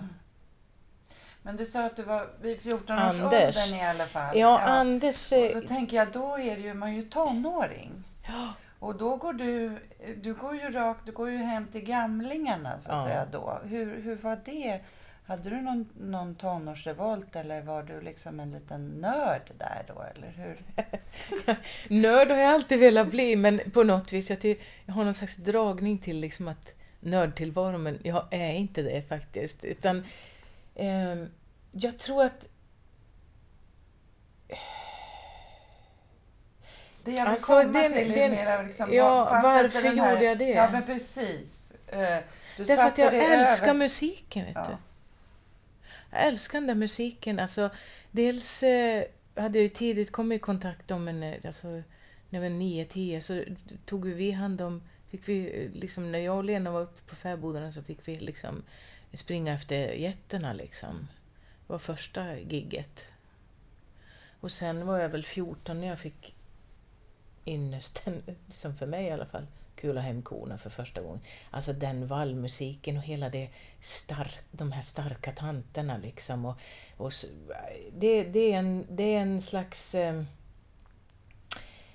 Men 1.46 1.56
du 1.56 1.64
sa 1.64 1.84
att 1.86 1.96
du 1.96 2.02
var 2.02 2.28
vid 2.40 2.60
14 2.60 2.98
års 2.98 3.20
åldern 3.20 3.74
i 3.80 3.84
alla 3.84 4.06
fall. 4.06 4.38
Ja, 4.38 4.60
Anders... 4.60 5.32
Och 5.32 5.50
Då 5.54 5.60
tänker 5.60 5.96
jag, 5.96 6.08
då 6.12 6.38
är 6.38 6.56
ju, 6.56 6.74
man 6.74 6.94
ju 6.94 7.02
tonåring. 7.02 7.90
Ja, 8.26 8.52
Och 8.78 8.94
då 8.94 9.16
går 9.16 9.32
du, 9.32 9.78
du 10.22 10.34
går 10.34 10.54
ju 10.54 10.70
rakt, 10.70 11.00
du 11.06 11.12
går 11.12 11.30
ju 11.30 11.36
hem 11.38 11.66
till 11.72 11.80
gamlingarna 11.84 12.80
så 12.80 12.92
att 12.92 12.98
Ja. 12.98 13.04
säga 13.06 13.26
då. 13.32 13.60
Hur, 13.64 14.00
hur 14.02 14.16
var 14.16 14.38
det? 14.44 14.80
Hade 15.26 15.50
du 15.50 15.60
någon, 15.60 15.88
någon 16.00 16.34
tonårsrevolt 16.34 17.36
eller 17.36 17.62
var 17.62 17.82
du 17.82 18.00
liksom 18.00 18.40
en 18.40 18.52
liten 18.52 18.88
nörd 18.88 19.50
där 19.58 19.82
då 19.88 20.02
eller 20.14 20.28
hur? 20.36 20.58
Nörd 22.00 22.30
har 22.30 22.36
jag 22.38 22.54
alltid 22.54 22.78
velat 22.78 23.10
bli, 23.10 23.36
men 23.36 23.60
på 23.72 23.82
något 23.82 24.12
vis, 24.12 24.30
jag, 24.30 24.40
ty- 24.40 24.56
jag 24.86 24.94
har 24.94 25.04
någon 25.04 25.14
slags 25.14 25.36
dragning 25.36 25.98
till 25.98 26.20
liksom 26.20 26.48
att 26.48 26.74
nördtillvaro, 27.00 27.78
men 27.78 27.98
jag 28.02 28.24
är 28.30 28.52
inte 28.52 28.82
det 28.82 29.02
faktiskt. 29.08 29.64
Utan 29.64 30.04
ehm, 30.76 31.30
jag 31.72 31.98
tror 31.98 32.24
att... 32.24 32.48
Det 37.04 37.10
jag 37.12 37.24
vill 37.24 37.32
Alltså, 37.32 37.46
komma 37.46 37.62
den- 37.82 37.92
till 37.92 38.12
är 38.12 38.28
mera 38.30 38.62
liksom, 38.62 38.92
ja, 38.94 39.40
varför 39.42 39.82
här- 39.82 40.10
gjorde 40.12 40.24
jag 40.24 40.38
det? 40.38 40.48
Ja 40.50 40.70
men 40.72 40.82
precis. 40.86 41.72
Eh, 41.86 42.18
Därför 42.56 42.82
att 42.82 42.98
jag 42.98 43.14
älskar 43.14 43.66
över- 43.68 43.78
musiken, 43.78 44.44
vet 44.44 44.54
Ja. 44.54 44.64
du. 44.68 44.76
Jag 46.10 46.26
älskar 46.26 46.58
den 46.60 46.66
där 46.66 46.74
musiken. 46.74 47.38
Alltså, 47.40 47.70
dels 48.10 48.62
eh, 48.62 49.04
hade 49.36 49.58
jag 49.58 49.62
ju 49.62 49.68
tidigt 49.68 50.12
kommit 50.12 50.36
i 50.36 50.40
kontakt 50.40 50.90
om 50.90 51.08
en, 51.08 51.22
eh, 51.22 51.34
alltså, 51.44 51.68
när 51.68 51.82
jag 52.30 52.40
var 52.40 52.48
9-10 52.48 53.20
så 53.20 53.42
tog 53.86 54.06
vi 54.06 54.30
hand 54.30 54.60
om, 54.60 54.82
fick 55.10 55.28
vi, 55.28 55.64
eh, 55.64 55.70
liksom, 55.80 56.12
när 56.12 56.18
jag 56.18 56.36
och 56.36 56.44
Lena 56.44 56.70
var 56.70 56.80
uppe 56.82 57.00
på 57.10 57.16
fäbodarna 57.16 57.72
så 57.72 57.82
fick 57.82 57.98
vi 58.08 58.14
liksom 58.14 58.62
springa 59.16 59.54
efter 59.54 59.92
getterna 59.92 60.52
liksom. 60.52 61.08
Det 61.66 61.72
var 61.72 61.78
första 61.78 62.38
gigget. 62.38 63.06
Och 64.40 64.52
sen 64.52 64.86
var 64.86 64.98
jag 64.98 65.08
väl 65.08 65.24
14 65.24 65.80
när 65.80 65.88
jag 65.88 65.98
fick 65.98 66.34
ynnesten, 67.46 68.22
som 68.24 68.34
liksom 68.46 68.74
för 68.74 68.86
mig 68.86 69.04
i 69.04 69.10
alla 69.10 69.26
fall, 69.26 69.46
kula 69.76 70.00
hem 70.00 70.22
korna 70.22 70.58
för 70.58 70.70
första 70.70 71.00
gången. 71.00 71.20
Alltså 71.50 71.72
den 71.72 72.06
vallmusiken 72.06 72.96
och 72.96 73.02
hela 73.02 73.28
det 73.28 73.48
stark, 73.80 74.40
de 74.50 74.72
här 74.72 74.82
starka 74.82 75.32
tanterna 75.32 75.96
liksom. 75.96 76.44
Och, 76.44 76.58
och 76.96 77.12
så, 77.12 77.26
det, 77.92 78.24
det, 78.24 78.52
är 78.52 78.58
en, 78.58 78.86
det 78.90 79.14
är 79.14 79.20
en 79.20 79.40
slags... 79.42 79.94
Eh, 79.94 80.22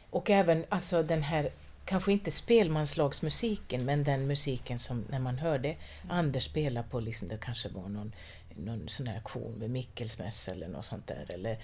och 0.09 0.29
även 0.29 0.65
alltså 0.69 1.03
den 1.03 1.23
här, 1.23 1.49
kanske 1.89 2.11
inte 2.11 2.31
spelmanslagsmusiken, 2.31 3.85
men 3.85 4.03
den 4.03 4.27
musiken 4.27 4.79
som 4.79 5.05
när 5.09 5.19
man 5.19 5.37
hörde 5.37 5.75
Anders 6.09 6.43
spela 6.43 6.83
på, 6.83 6.99
liksom, 6.99 7.27
det 7.27 7.37
kanske 7.37 7.69
var 7.69 7.89
någon, 7.89 8.13
någon 8.55 8.89
sån 8.89 9.07
här 9.07 9.15
auktion 9.15 9.53
med 9.53 9.69
Mikkelsmäss 9.69 10.47
eller 10.47 10.67
något 10.67 10.85
sånt 10.85 11.07
där. 11.07 11.25
Eller 11.29 11.59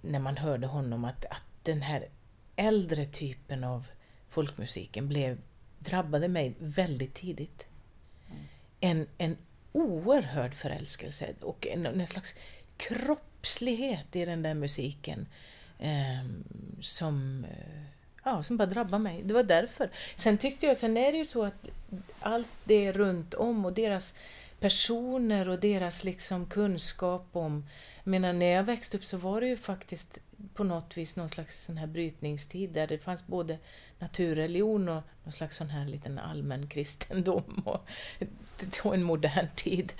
när 0.00 0.18
man 0.18 0.36
hörde 0.36 0.66
honom 0.66 1.04
att, 1.04 1.24
att 1.24 1.42
den 1.62 1.82
här 1.82 2.08
äldre 2.56 3.04
typen 3.04 3.64
av 3.64 3.86
folkmusiken 4.28 5.08
blev, 5.08 5.38
drabbade 5.78 6.28
mig 6.28 6.54
väldigt 6.58 7.14
tidigt. 7.14 7.68
En, 8.80 9.06
en 9.18 9.36
oerhörd 9.72 10.54
förälskelse 10.54 11.34
och 11.40 11.66
en, 11.66 11.86
en 11.86 12.06
slags 12.06 12.34
kroppslighet 12.76 14.16
i 14.16 14.24
den 14.24 14.42
där 14.42 14.54
musiken 14.54 15.26
eh, 15.78 16.24
som, 16.80 17.44
eh, 17.44 17.99
ja, 18.24 18.42
som 18.42 18.56
bara 18.56 18.66
drabbade 18.66 19.02
mig. 19.02 19.22
Det 19.22 19.34
var 19.34 19.42
därför. 19.42 19.90
Sen 20.16 20.38
tyckte 20.38 20.66
jag, 20.66 20.76
sen 20.76 20.96
är 20.96 21.12
det 21.12 21.18
ju 21.18 21.24
så 21.24 21.44
att 21.44 21.68
allt 22.20 22.48
det 22.64 22.92
runt 22.92 23.34
om 23.34 23.64
och 23.64 23.72
deras 23.72 24.14
personer 24.60 25.48
och 25.48 25.60
deras 25.60 26.04
liksom 26.04 26.46
kunskap 26.46 27.26
om... 27.32 27.66
Jag 28.04 28.10
menar, 28.10 28.32
när 28.32 28.46
jag 28.46 28.64
växte 28.64 28.96
upp 28.96 29.04
så 29.04 29.16
var 29.16 29.40
det 29.40 29.46
ju 29.46 29.56
faktiskt 29.56 30.18
på 30.54 30.64
något 30.64 30.96
vis 30.96 31.16
någon 31.16 31.28
slags 31.28 31.64
sån 31.64 31.76
här 31.76 31.86
brytningstid 31.86 32.70
där 32.70 32.86
det 32.86 32.98
fanns 32.98 33.26
både 33.26 33.58
naturreligion 33.98 34.88
och 34.88 35.02
någon 35.24 35.32
slags 35.32 35.56
sån 35.56 35.70
här 35.70 35.88
liten 35.88 36.18
allmän 36.18 36.68
kristendom 36.68 37.62
och, 37.64 37.88
och 38.84 38.94
en 38.94 39.02
modern 39.02 39.46
tid. 39.54 39.92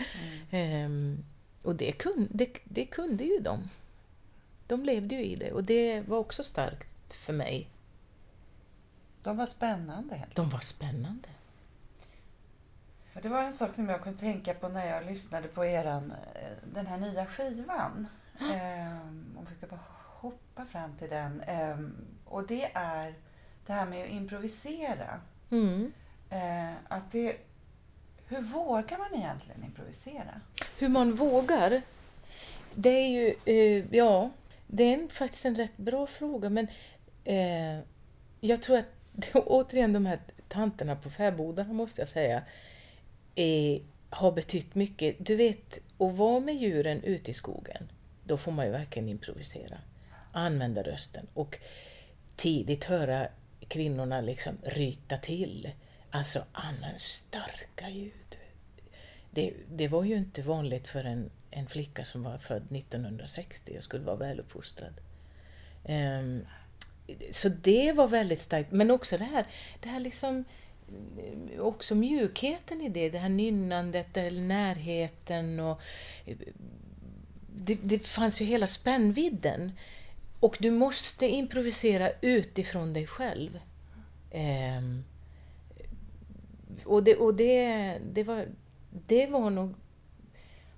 Ehm, 0.50 1.24
och 1.62 1.74
det, 1.74 1.92
kun, 1.92 2.28
det, 2.30 2.58
det 2.64 2.84
kunde 2.84 3.24
ju 3.24 3.38
de. 3.38 3.70
De 4.66 4.84
levde 4.84 5.14
ju 5.14 5.24
i 5.24 5.36
det 5.36 5.52
och 5.52 5.64
det 5.64 6.00
var 6.00 6.18
också 6.18 6.44
starkt 6.44 7.14
för 7.14 7.32
mig. 7.32 7.68
De 9.22 9.36
var 9.36 9.46
spännande 9.46 10.14
helt 10.14 10.36
De 10.36 10.48
var 10.48 10.60
spännande. 10.60 11.28
Det 13.22 13.28
var 13.28 13.42
en 13.42 13.52
sak 13.52 13.74
som 13.74 13.88
jag 13.88 14.02
kunde 14.02 14.18
tänka 14.18 14.54
på 14.54 14.68
när 14.68 14.86
jag 14.86 15.06
lyssnade 15.06 15.48
på 15.48 15.64
eran, 15.64 16.12
eh, 16.34 16.70
den 16.72 16.86
här 16.86 16.98
nya 16.98 17.26
skivan. 17.26 18.06
Ehm, 18.40 19.36
om 19.38 19.46
vi 19.50 19.56
ska 19.56 19.66
bara 19.66 19.80
hoppa 20.20 20.64
fram 20.64 20.96
till 20.96 21.08
den. 21.10 21.40
Ehm, 21.40 22.06
och 22.24 22.46
det 22.46 22.70
är 22.74 23.14
det 23.66 23.72
här 23.72 23.86
med 23.86 24.04
att 24.04 24.10
improvisera. 24.10 25.20
Mm. 25.50 25.92
Eh, 26.30 26.72
att 26.88 27.12
det, 27.12 27.36
hur 28.26 28.40
vågar 28.40 28.98
man 28.98 29.14
egentligen 29.14 29.64
improvisera? 29.64 30.40
Hur 30.78 30.88
man 30.88 31.14
vågar, 31.14 31.82
det 32.74 32.90
är 32.90 33.08
ju, 33.08 33.34
eh, 33.44 33.96
ja, 33.96 34.30
det 34.66 34.84
är 34.84 34.94
en, 34.94 35.08
faktiskt 35.08 35.44
en 35.44 35.56
rätt 35.56 35.76
bra 35.76 36.06
fråga 36.06 36.50
men 36.50 36.68
eh, 37.24 37.84
jag 38.40 38.62
tror 38.62 38.78
att, 38.78 38.99
återigen 39.34 39.92
de 39.92 40.06
här 40.06 40.20
tanterna 40.48 40.96
på 40.96 41.10
fäbodarna 41.10 41.72
måste 41.72 42.00
jag 42.00 42.08
säga, 42.08 42.42
är, 43.34 43.80
har 44.10 44.32
betytt 44.32 44.74
mycket. 44.74 45.16
Du 45.18 45.36
vet, 45.36 45.80
att 45.98 46.14
vara 46.14 46.40
med 46.40 46.54
djuren 46.54 47.02
ute 47.02 47.30
i 47.30 47.34
skogen, 47.34 47.88
då 48.24 48.36
får 48.36 48.52
man 48.52 48.66
ju 48.66 48.72
verkligen 48.72 49.08
improvisera. 49.08 49.78
Använda 50.32 50.82
rösten 50.82 51.26
och 51.34 51.58
tidigt 52.36 52.84
höra 52.84 53.28
kvinnorna 53.68 54.20
liksom 54.20 54.54
ryta 54.62 55.16
till. 55.16 55.70
Alltså 56.10 56.44
använda 56.52 56.98
starka 56.98 57.90
ljud. 57.90 58.38
Det, 59.30 59.52
det 59.68 59.88
var 59.88 60.04
ju 60.04 60.16
inte 60.16 60.42
vanligt 60.42 60.86
för 60.86 61.04
en, 61.04 61.30
en 61.50 61.66
flicka 61.66 62.04
som 62.04 62.22
var 62.22 62.38
född 62.38 62.76
1960 62.76 63.74
och 63.76 63.84
skulle 63.84 64.04
vara 64.04 64.16
väluppfostrad. 64.16 64.94
Um, 65.84 66.46
så 67.30 67.48
det 67.48 67.92
var 67.92 68.08
väldigt 68.08 68.40
starkt. 68.40 68.72
Men 68.72 68.90
också 68.90 69.18
det 69.18 69.24
här, 69.24 69.46
det 69.80 69.88
här 69.88 70.00
liksom 70.00 70.44
eh, 71.18 71.60
också 71.60 71.94
mjukheten 71.94 72.80
i 72.80 72.88
det, 72.88 73.10
det 73.10 73.18
här 73.18 73.28
nynnandet 73.28 74.16
eller 74.16 74.42
närheten 74.42 75.60
och 75.60 75.80
eh, 76.24 76.36
det, 77.56 77.78
det 77.82 78.06
fanns 78.06 78.40
ju 78.40 78.44
hela 78.44 78.66
spännvidden. 78.66 79.72
Och 80.40 80.56
du 80.60 80.70
måste 80.70 81.26
improvisera 81.26 82.10
utifrån 82.20 82.92
dig 82.92 83.06
själv. 83.06 83.60
Um, 84.78 85.04
och 86.84 87.02
det, 87.02 87.16
och 87.16 87.34
det, 87.34 87.98
det, 88.12 88.24
var, 88.24 88.46
det 88.90 89.26
var 89.26 89.50
nog, 89.50 89.74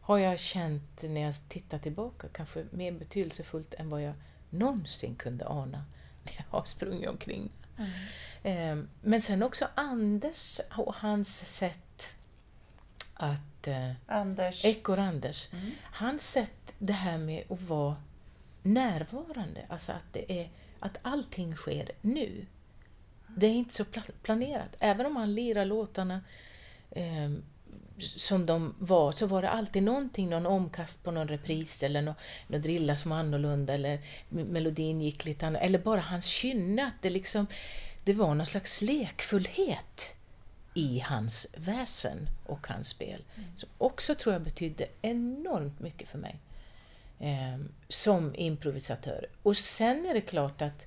har 0.00 0.18
jag 0.18 0.38
känt 0.38 1.02
när 1.02 1.20
jag 1.20 1.34
tittar 1.48 1.78
tillbaka, 1.78 2.28
kanske 2.32 2.64
mer 2.70 2.92
betydelsefullt 2.92 3.74
än 3.74 3.90
vad 3.90 4.02
jag 4.02 4.14
någonsin 4.50 5.14
kunde 5.14 5.46
ana 5.46 5.84
när 6.24 6.32
jag 6.36 6.44
har 6.58 6.64
sprungit 6.64 7.08
omkring. 7.08 7.50
Eh, 8.42 8.78
Men 9.02 9.20
sen 9.22 9.42
också 9.42 9.68
Anders 9.74 10.60
och 10.76 10.94
hans 10.94 11.56
sätt 11.56 12.08
att... 13.14 13.66
eh, 13.68 13.90
Anders. 14.06 14.64
Ekor 14.64 14.98
Anders. 14.98 15.48
Mm. 15.52 15.70
Hans 15.82 16.30
sätt 16.30 16.72
det 16.78 16.92
här 16.92 17.18
med 17.18 17.44
att 17.48 17.60
vara 17.62 17.96
närvarande, 18.62 19.66
alltså 19.68 19.92
att, 19.92 20.12
det 20.12 20.32
är, 20.40 20.50
att 20.80 20.98
allting 21.02 21.56
sker 21.56 21.90
nu. 22.00 22.46
Det 23.26 23.46
är 23.46 23.50
inte 23.50 23.74
så 23.74 23.84
pla- 23.84 24.12
planerat. 24.22 24.76
Även 24.78 25.06
om 25.06 25.16
han 25.16 25.34
lirar 25.34 25.64
låtarna 25.64 26.20
eh, 26.90 27.30
som 28.02 28.46
de 28.46 28.74
var, 28.78 29.12
så 29.12 29.26
var 29.26 29.42
det 29.42 29.50
alltid 29.50 29.82
någonting, 29.82 30.30
någon 30.30 30.46
omkast 30.46 31.04
på 31.04 31.10
någon 31.10 31.28
repris 31.28 31.82
eller 31.82 32.02
någon, 32.02 32.14
någon 32.46 32.62
drilla 32.62 32.96
som 32.96 33.10
var 33.10 33.18
annorlunda 33.18 33.74
eller 33.74 34.00
melodin 34.28 35.00
gick 35.02 35.24
lite 35.24 35.46
annorlunda. 35.46 35.66
Eller 35.66 35.78
bara 35.78 36.00
hans 36.00 36.26
kynne, 36.26 36.86
att 36.86 37.02
det 37.02 37.10
liksom, 37.10 37.46
det 38.04 38.12
var 38.12 38.34
någon 38.34 38.46
slags 38.46 38.82
lekfullhet 38.82 40.16
i 40.74 41.00
hans 41.00 41.46
väsen 41.56 42.28
och 42.46 42.66
hans 42.66 42.88
spel. 42.88 43.24
Som 43.56 43.68
också 43.78 44.14
tror 44.14 44.32
jag 44.32 44.42
betydde 44.42 44.86
enormt 45.02 45.80
mycket 45.80 46.08
för 46.08 46.18
mig 46.18 46.36
eh, 47.22 47.58
som 47.88 48.34
improvisatör. 48.34 49.26
Och 49.42 49.56
sen 49.56 50.06
är 50.06 50.14
det 50.14 50.20
klart 50.20 50.62
att 50.62 50.86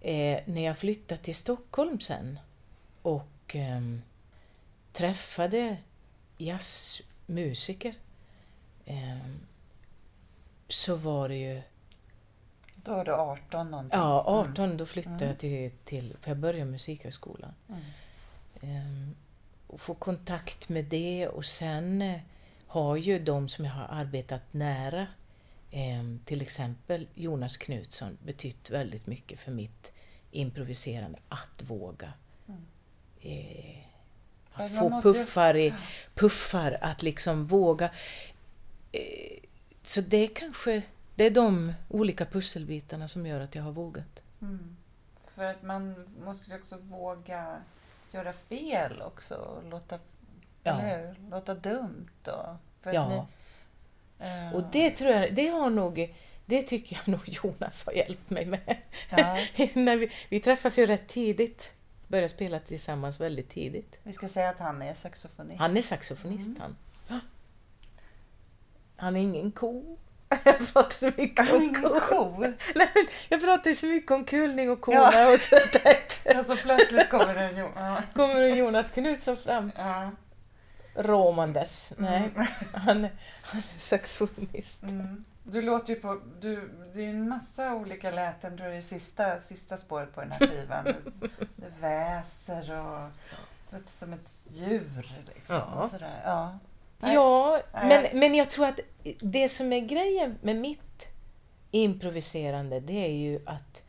eh, 0.00 0.40
när 0.44 0.64
jag 0.64 0.78
flyttade 0.78 1.22
till 1.22 1.34
Stockholm 1.34 2.00
sen 2.00 2.38
och 3.02 3.54
ehm, 3.54 4.02
träffade 4.92 5.76
jazzmusiker 6.38 7.94
ehm, 8.84 9.40
så 10.68 10.96
var 10.96 11.28
det 11.28 11.36
ju 11.36 11.62
Då 12.74 12.94
var 12.94 13.04
du 13.04 13.12
18 13.14 13.70
någonting. 13.70 13.98
Ja, 13.98 14.24
18 14.26 14.76
då 14.76 14.86
flyttade 14.86 15.16
Mm. 15.16 15.28
jag 15.28 15.38
till, 15.38 15.70
till, 15.84 16.16
för 16.20 16.30
jag 16.30 16.38
började 16.38 16.70
musikhögskolan. 16.70 17.54
Mm. 17.68 17.80
Ehm, 18.60 19.14
och 19.66 19.80
få 19.80 19.94
kontakt 19.94 20.68
med 20.68 20.84
det 20.84 21.28
och 21.28 21.44
sen 21.44 22.02
eh, 22.02 22.20
har 22.66 22.96
ju 22.96 23.18
de 23.18 23.48
som 23.48 23.64
jag 23.64 23.72
har 23.72 23.86
arbetat 24.00 24.42
nära, 24.52 25.06
ehm, 25.70 26.20
till 26.24 26.42
exempel 26.42 27.06
Jonas 27.14 27.56
Knutsson, 27.56 28.18
betytt 28.24 28.70
väldigt 28.70 29.06
mycket 29.06 29.40
för 29.40 29.52
mitt 29.52 29.92
improviserande, 30.30 31.18
att 31.28 31.62
våga. 31.62 32.12
Mm. 32.48 32.64
Eh, 34.58 34.64
att 34.64 34.72
man 34.72 34.80
få 34.82 34.88
måste 34.88 35.12
puffar, 35.12 35.56
i, 35.56 35.74
puffar, 36.14 36.78
att 36.80 37.02
liksom 37.02 37.46
våga. 37.46 37.90
Eh, 38.92 39.38
så 39.84 40.00
det 40.00 40.16
är 40.16 40.28
kanske 40.28 40.82
det 41.14 41.24
är 41.24 41.30
de 41.30 41.72
olika 41.88 42.26
pusselbitarna 42.26 43.08
som 43.08 43.26
gör 43.26 43.40
att 43.40 43.54
jag 43.54 43.62
har 43.62 43.72
vågat. 43.72 44.22
Mm. 44.42 44.76
För 45.34 45.44
att 45.44 45.62
man 45.62 45.94
måste 46.24 46.50
ju 46.50 46.56
också 46.56 46.76
våga 46.80 47.56
göra 48.12 48.32
fel 48.32 49.02
också. 49.02 49.34
och 49.34 49.70
Låta, 49.70 49.98
Ja. 50.62 50.80
Låta 51.30 51.54
dumt 51.54 52.08
då. 52.22 52.56
För 52.82 52.92
Ja. 52.92 53.08
ni, 53.08 54.26
eh, 54.26 54.54
Och 54.54 54.62
det 54.72 54.90
tror 54.90 55.10
jag, 55.10 55.34
det 55.34 55.48
har 55.48 55.70
nog, 55.70 56.14
det 56.46 56.62
tycker 56.62 56.96
jag 56.96 57.08
nog 57.08 57.28
Jonas 57.28 57.86
har 57.86 57.92
hjälpt 57.92 58.30
mig 58.30 58.46
med. 58.46 58.76
Ja, 59.10 59.38
När 59.74 59.96
vi, 59.96 60.10
vi 60.28 60.40
träffas 60.40 60.78
ju 60.78 60.86
rätt 60.86 61.08
tidigt, 61.08 61.72
började 62.08 62.28
spela 62.28 62.58
tillsammans 62.60 63.20
väldigt 63.20 63.50
tidigt. 63.50 63.98
vi 64.02 64.12
ska 64.12 64.28
säga 64.28 64.48
att 64.48 64.58
han 64.58 64.82
är 64.82 64.94
saxofonist. 64.94 65.58
Han 65.60 65.76
är 65.76 65.82
saxofonist 65.82 66.46
Mm. 66.58 66.60
han. 67.08 67.20
Han 68.96 69.16
är 69.16 69.20
ingen 69.20 69.52
ko. 69.52 69.98
Jag 70.44 70.72
pratar 70.72 70.90
så 70.90 71.10
mycket 71.16 71.52
om 71.52 71.62
ingen 71.62 71.82
ko. 71.82 72.00
ko. 72.00 72.36
Nej, 72.40 72.56
men 72.74 73.06
Jag 73.28 73.40
pratar 73.40 73.74
så 73.74 73.86
mycket 73.86 74.10
om 74.10 74.24
kulning 74.24 74.70
och 74.70 74.80
kona 74.80 75.10
Ja. 75.12 75.32
och 75.32 75.40
så 75.40 75.56
där 75.72 76.36
Alltså 76.38 76.56
plötsligt 76.56 77.10
kommer 77.10 77.34
det 77.34 77.40
en 77.40 77.56
ja. 77.56 78.02
kommer 78.14 78.46
Jonas 78.46 78.90
Knutsson 78.90 79.36
fram 79.36 79.72
Ja. 79.76 80.10
råmandes. 80.94 81.92
Nej, 81.96 82.30
Mm. 82.34 82.46
han, 82.72 83.04
är- 83.04 83.12
han 83.42 83.58
är 83.58 83.78
saxofonist. 83.78 84.82
Mm. 84.82 85.24
Du 85.48 85.62
låter 85.62 85.94
ju 85.94 86.00
på... 86.00 86.20
Du, 86.40 86.70
det 86.94 87.04
är 87.04 87.08
en 87.08 87.28
massa 87.28 87.74
olika 87.74 88.10
läten. 88.10 88.56
Du 88.56 88.64
är 88.64 88.70
det 88.70 88.82
sista, 88.82 89.40
sista 89.40 89.76
spåret 89.76 90.14
på 90.14 90.20
den 90.20 90.32
här 90.32 90.38
skivan. 90.46 90.84
Du 91.56 91.66
väser 91.80 92.78
och 92.80 93.10
låter 93.70 93.88
som 93.90 94.12
ett 94.12 94.32
djur. 94.50 95.22
Liksom, 95.34 95.56
Ja. 95.56 95.88
sådär. 95.88 96.20
Ja. 96.24 96.58
Nej. 96.98 97.14
Ja, 97.14 97.62
men, 97.72 98.18
men 98.20 98.34
jag 98.34 98.50
tror 98.50 98.66
att 98.66 98.80
det 99.20 99.48
som 99.48 99.72
är 99.72 99.80
grejen 99.80 100.38
med 100.42 100.56
mitt 100.56 101.08
improviserande, 101.70 102.80
det 102.80 103.04
är 103.04 103.12
ju 103.12 103.40
att, 103.46 103.84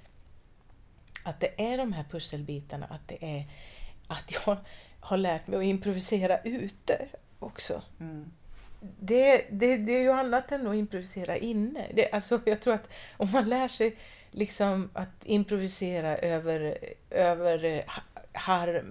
att 1.23 1.39
det 1.39 1.73
är 1.73 1.77
de 1.77 1.93
här 1.93 2.03
pusselbitarna, 2.03 2.85
att 2.85 3.07
det 3.07 3.37
är 3.37 3.45
att 4.07 4.31
jag 4.45 4.57
har 4.99 5.17
lärt 5.17 5.47
mig 5.47 5.57
att 5.59 5.63
improvisera 5.65 6.39
ute 6.41 7.07
också. 7.39 7.81
Mm. 7.99 8.31
Det, 8.99 9.45
det, 9.51 9.77
det 9.77 9.91
är 9.91 10.01
ju 10.01 10.11
annat 10.11 10.51
än 10.51 10.67
att 10.67 10.75
improvisera 10.75 11.37
inne. 11.37 11.85
Det, 11.93 12.11
alltså, 12.11 12.39
jag 12.45 12.61
tror 12.61 12.73
att 12.73 12.89
om 13.17 13.31
man 13.31 13.49
lär 13.49 13.67
sig 13.67 13.95
liksom 14.31 14.89
att 14.93 15.25
improvisera 15.25 16.17
över, 16.17 16.77
över 17.09 17.83
har, 18.33 18.83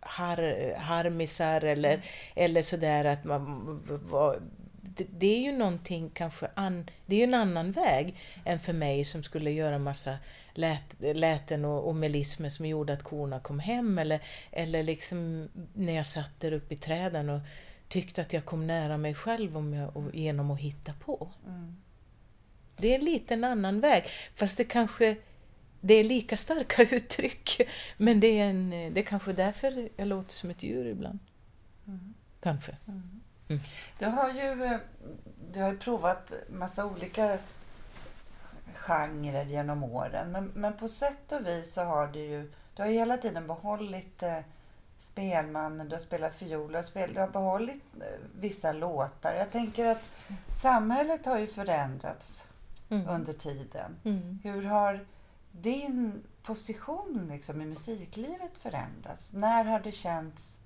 har, 0.00 0.74
harmisar 0.78 1.64
eller, 1.64 2.00
eller 2.34 2.62
sådär 2.62 3.04
att 3.04 3.24
man... 3.24 3.80
var- 4.10 4.40
Det, 4.96 5.06
det 5.10 5.26
är 5.26 5.40
ju 5.40 5.52
någonting 5.52 6.10
kanske 6.14 6.48
an, 6.54 6.90
det 7.06 7.16
är 7.16 7.24
en 7.24 7.34
annan 7.34 7.72
väg 7.72 8.14
än 8.44 8.58
för 8.58 8.72
mig 8.72 9.04
som 9.04 9.22
skulle 9.22 9.50
göra 9.50 9.78
massa 9.78 10.18
lät, 10.54 10.94
läten 11.00 11.64
och, 11.64 11.88
och 11.88 11.94
melismer 11.94 12.48
som 12.48 12.66
gjorde 12.66 12.92
att 12.92 13.02
korna 13.02 13.40
kom 13.40 13.58
hem 13.60 13.98
eller, 13.98 14.20
eller 14.50 14.82
liksom 14.82 15.48
när 15.74 15.92
jag 15.92 16.06
satt 16.06 16.40
där 16.40 16.52
uppe 16.52 16.74
i 16.74 16.76
träden 16.76 17.28
och 17.30 17.40
tyckte 17.92 18.20
att 18.20 18.32
jag 18.32 18.44
kom 18.44 18.66
nära 18.66 18.96
mig 18.96 19.14
själv 19.14 19.56
om 19.56 19.74
jag, 19.74 20.10
genom 20.14 20.50
att 20.50 20.58
hitta 20.58 20.92
på. 20.92 21.30
Mm. 21.46 21.76
Det 22.76 22.88
är 22.88 22.98
en 22.98 23.04
liten 23.04 23.44
annan 23.44 23.80
väg, 23.80 24.04
fast 24.34 24.56
det 24.56 24.64
kanske 24.64 25.16
det 25.80 25.94
är 25.94 26.04
lika 26.04 26.36
starka 26.36 26.82
uttryck. 26.96 27.60
Men 27.96 28.20
det 28.20 28.26
är, 28.26 28.50
en, 28.50 28.70
det 28.70 29.00
är 29.00 29.04
kanske 29.04 29.32
därför 29.32 29.88
jag 29.96 30.08
låter 30.08 30.32
som 30.32 30.50
ett 30.50 30.62
djur 30.62 30.86
ibland. 30.86 31.18
Mm. 31.86 32.14
Kanske. 32.40 32.76
Mm. 32.88 33.20
Mm. 33.48 33.62
Du 33.98 34.06
har 34.06 34.28
ju 34.28 34.78
du 35.52 35.60
har 35.60 35.72
ju 35.72 35.78
provat 35.78 36.32
massa 36.50 36.86
olika 36.86 37.38
genrer 38.74 39.44
genom 39.44 39.84
åren. 39.84 40.32
Men, 40.32 40.44
men 40.44 40.76
på 40.76 40.88
sätt 40.88 41.32
och 41.32 41.46
vis 41.46 41.72
så 41.72 41.82
har 41.82 42.06
du 42.06 42.20
ju 42.20 42.52
du 42.76 42.82
har 42.82 42.88
ju 42.88 42.94
hela 42.94 43.16
tiden 43.16 43.46
behållit 43.46 44.22
eh, 44.22 44.38
spelmannen, 45.02 45.88
du 45.88 45.94
har 45.94 46.00
spelat 46.00 46.34
fiol, 46.34 46.70
du 46.72 46.76
har, 46.78 46.82
spel, 46.82 47.14
du 47.14 47.20
har 47.20 47.28
behållit 47.28 47.82
eh, 48.00 48.06
vissa 48.40 48.72
låtar. 48.72 49.34
Jag 49.34 49.50
tänker 49.50 49.86
att 49.86 50.02
samhället 50.62 51.26
har 51.26 51.38
ju 51.38 51.46
förändrats 51.46 52.48
Mm. 52.92 53.08
under 53.08 53.32
tiden. 53.32 53.96
Mm. 54.04 54.38
Hur 54.42 54.62
har 54.62 55.06
din 55.52 56.22
position 56.42 57.28
liksom, 57.32 57.62
i 57.62 57.64
musiklivet 57.64 58.58
förändrats? 58.58 59.32
När 59.32 59.64
har 59.64 59.80
det 59.80 59.92
känts 59.92 60.58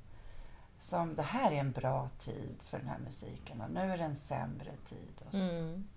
som 0.79 1.14
det 1.14 1.22
här 1.22 1.53
är 1.53 1.57
en 1.57 1.72
bra 1.72 2.09
tid 2.18 2.62
för 2.64 2.79
den 2.79 2.88
här 2.88 2.99
musiken 2.99 3.61
och 3.61 3.70
nu 3.70 3.81
är 3.81 3.99
det 3.99 4.05
en 4.05 4.16
sämre 4.16 4.70
tid? 4.85 5.22
Och. 5.29 5.35
Mm. 5.35 5.88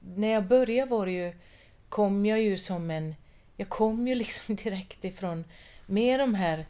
När 0.00 0.28
jag 0.28 0.46
började 0.46 0.90
var 0.90 1.06
ju, 1.06 1.36
kom 1.88 2.26
jag 2.26 2.40
ju 2.40 2.56
som 2.58 2.90
en... 2.90 3.14
Jag 3.56 3.68
kom 3.68 4.08
ju 4.08 4.14
liksom 4.24 4.56
direkt 4.56 5.04
ifrån 5.04 5.44
med 5.86 6.20
de 6.20 6.34
här 6.34 6.66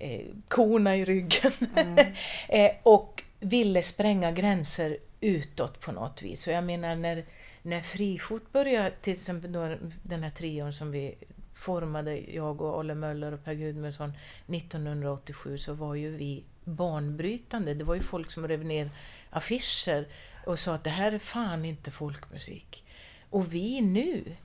eh, 0.00 0.26
korna 0.48 0.96
i 0.96 1.04
ryggen 1.04 1.52
Mm. 1.76 2.06
eh, 2.48 2.70
och 2.82 3.22
ville 3.40 3.82
spränga 3.82 4.32
gränser 4.32 4.98
utåt 5.20 5.80
på 5.80 5.92
något 5.92 6.22
vis. 6.22 6.46
Och 6.46 6.52
jag 6.52 6.64
menar 6.64 6.96
när, 6.96 7.24
när 7.62 7.80
Frifot 7.80 8.52
började, 8.52 8.90
till 8.90 9.12
exempel 9.12 9.52
då, 9.52 9.74
den 10.02 10.22
här 10.22 10.30
trion 10.30 10.72
som 10.72 10.90
vi 10.90 11.14
formade, 11.54 12.18
jag 12.18 12.60
och 12.60 12.78
Olle 12.78 12.94
Möller 12.94 13.32
och 13.32 13.44
Per 13.44 13.54
Gudmundsson 13.54 14.12
1987, 14.46 15.58
så 15.58 15.72
var 15.72 15.94
ju 15.94 16.16
vi 16.16 16.44
banbrytande. 16.64 17.74
Det 17.74 17.84
var 17.84 17.94
ju 17.94 18.00
folk 18.00 18.30
som 18.30 18.48
rev 18.48 18.64
ner 18.64 18.90
affischer 19.30 20.08
och 20.46 20.58
sa 20.58 20.74
att 20.74 20.84
det 20.84 20.90
här 20.90 21.12
är 21.12 21.18
fan 21.18 21.64
inte 21.64 21.90
folkmusik. 21.90 22.84
Och 23.30 23.54
vi 23.54 23.80
nu, 23.80 24.36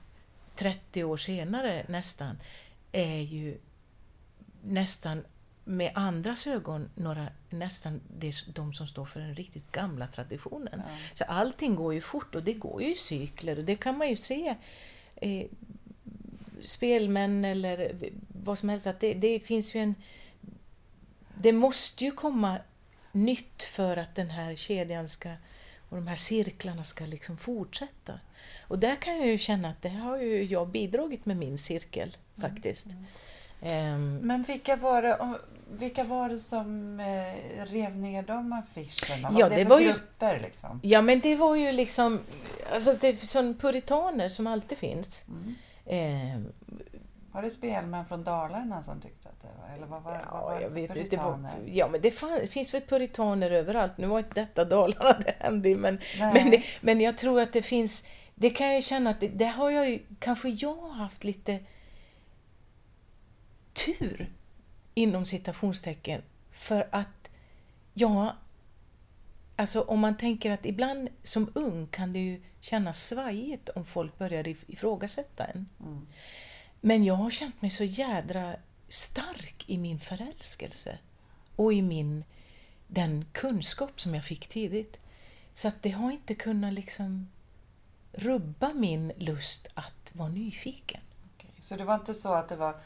30 0.56 1.04
år 1.04 1.16
senare 1.16 1.84
nästan, 1.88 2.38
är 2.92 3.20
ju 3.20 3.58
nästan 4.62 5.24
med 5.64 5.92
andras 5.94 6.46
ögon 6.46 6.90
några, 6.94 7.28
nästan 7.50 8.00
det, 8.18 8.34
de 8.54 8.74
som 8.74 8.86
står 8.86 9.04
för 9.04 9.20
den 9.20 9.34
riktigt 9.34 9.72
gamla 9.72 10.06
traditionen. 10.06 10.82
Ja. 10.86 10.94
Så 11.14 11.24
allting 11.24 11.74
går 11.74 11.94
ju 11.94 12.00
fort 12.00 12.34
och 12.34 12.42
det 12.42 12.52
går 12.52 12.82
ju 12.82 12.92
i 12.92 12.94
cykler 12.94 13.58
och 13.58 13.64
det 13.64 13.76
kan 13.76 13.98
man 13.98 14.08
ju 14.08 14.16
se. 14.16 14.56
Eh, 15.16 15.46
spelmän 16.62 17.44
eller 17.44 17.92
vad 18.28 18.58
som 18.58 18.68
helst, 18.68 18.86
att 18.86 19.00
det, 19.00 19.14
det 19.14 19.40
finns 19.40 19.74
ju 19.74 19.80
en... 19.80 19.94
Det 21.34 21.52
måste 21.52 22.04
ju 22.04 22.10
komma 22.10 22.58
nytt 23.12 23.62
för 23.62 23.96
att 23.96 24.14
den 24.14 24.30
här 24.30 24.54
kedjan 24.54 25.08
ska 25.08 25.30
och 25.88 25.96
de 25.96 26.06
här 26.06 26.16
cirklarna 26.16 26.84
ska 26.84 27.06
liksom 27.06 27.36
fortsätta. 27.36 28.20
Och 28.68 28.78
där 28.78 28.96
kan 28.96 29.18
jag 29.18 29.26
ju 29.26 29.38
känna 29.38 29.70
att 29.70 29.82
det 29.82 29.88
har 29.88 30.18
ju 30.18 30.44
jag 30.44 30.68
bidragit 30.68 31.26
med 31.26 31.36
min 31.36 31.58
cirkel 31.58 32.16
faktiskt. 32.40 32.86
Ehm, 32.86 33.06
Men 34.20 34.42
vilka 34.42 34.76
var 34.76 35.02
det, 35.02 35.38
vilka 35.70 36.04
var 36.04 36.28
det 36.28 36.38
som 36.38 37.00
eh, 37.00 37.64
rev 37.64 37.96
ner 37.96 38.22
de 38.22 38.52
affischerna? 38.52 39.30
Vad 39.30 39.40
Ja, 39.40 39.48
det, 39.48 39.56
det 39.56 39.64
var 39.64 39.80
ju- 39.80 39.86
grupper 39.92 40.38
liksom? 40.40 40.80
ja, 40.82 41.02
men 41.02 41.20
det 41.20 41.36
var 41.36 41.56
ju 41.56 41.72
liksom, 41.72 42.20
alltså 42.74 42.92
det 43.00 43.08
är 43.08 43.26
sån 43.26 43.54
puritaner 43.54 44.28
som 44.28 44.46
alltid 44.46 44.78
finns. 44.78 45.24
Mm. 45.28 45.54
Ehm, 45.86 46.52
Var 47.32 47.42
det 47.42 47.50
spelmän 47.50 48.06
från 48.06 48.24
Dalarna 48.24 48.82
som 48.82 49.00
tyckte 49.00 49.28
att 49.28 49.42
det 49.42 49.48
var? 49.62 49.76
Eller 49.76 49.86
vad 49.86 50.02
var, 50.02 50.20
vad 50.32 50.42
var 50.42 50.54
Ja, 50.54 50.60
jag 50.62 50.70
vet 50.70 50.96
inte. 50.96 51.20
Ja, 51.66 51.88
men 51.88 52.00
det 52.00 52.10
fan, 52.10 52.46
finns 52.50 52.74
väl 52.74 52.82
puritaner 52.82 53.50
överallt. 53.50 53.98
Nu 53.98 54.06
var 54.06 54.18
inte 54.18 54.40
detta 54.40 54.64
Dalarna 54.64 55.12
det 55.24 55.34
hände 55.38 55.74
men, 55.74 55.98
Nej. 56.18 56.32
men, 56.34 56.50
det, 56.50 56.62
men 56.80 57.00
jag 57.00 57.16
tror 57.16 57.40
att 57.40 57.52
det 57.52 57.62
finns... 57.62 58.04
Det 58.34 58.50
kan 58.50 58.66
jag 58.66 58.76
ju 58.76 58.82
känna 58.82 59.10
att 59.10 59.20
det, 59.20 59.28
det 59.28 59.44
har 59.44 59.70
jag 59.70 59.90
ju... 59.90 59.98
Kanske 60.18 60.48
jag 60.48 60.88
haft 60.88 61.24
lite 61.24 61.58
tur, 63.72 64.32
inom 64.94 65.26
citationstecken, 65.26 66.22
för 66.50 66.88
att 66.92 67.30
jag... 67.94 68.32
Alltså 69.56 69.80
om 69.80 70.00
man 70.00 70.16
tänker 70.16 70.50
att 70.50 70.66
ibland 70.66 71.08
som 71.22 71.50
ung 71.54 71.86
kan 71.86 72.12
det 72.12 72.18
ju 72.18 72.42
kännas 72.60 73.06
svajigt 73.08 73.68
om 73.68 73.84
folk 73.84 74.18
börjar 74.18 74.44
if- 74.44 74.64
ifrågasätta 74.66 75.44
en. 75.44 75.68
Mm. 75.80 76.06
Men 76.80 77.04
jag 77.04 77.14
har 77.14 77.30
känt 77.30 77.62
mig 77.62 77.70
så 77.70 77.84
jädra 77.84 78.56
stark 78.88 79.64
i 79.66 79.78
min 79.78 80.00
förälskelse 80.00 80.98
och 81.56 81.72
i 81.72 81.82
min, 81.82 82.24
den 82.86 83.24
kunskap 83.32 84.00
som 84.00 84.14
jag 84.14 84.24
fick 84.24 84.46
tidigt. 84.46 85.00
Så 85.54 85.68
att 85.68 85.82
det 85.82 85.90
har 85.90 86.10
inte 86.10 86.34
kunnat 86.34 86.72
liksom 86.72 87.28
rubba 88.12 88.72
min 88.72 89.12
lust 89.16 89.68
att 89.74 90.10
vara 90.14 90.28
nyfiken. 90.28 91.00
Okej, 91.34 91.54
Så 91.58 91.76
det 91.76 91.84
var 91.84 91.94
inte 91.94 92.14
så 92.14 92.34
att 92.34 92.48
det 92.48 92.56
var 92.56 92.80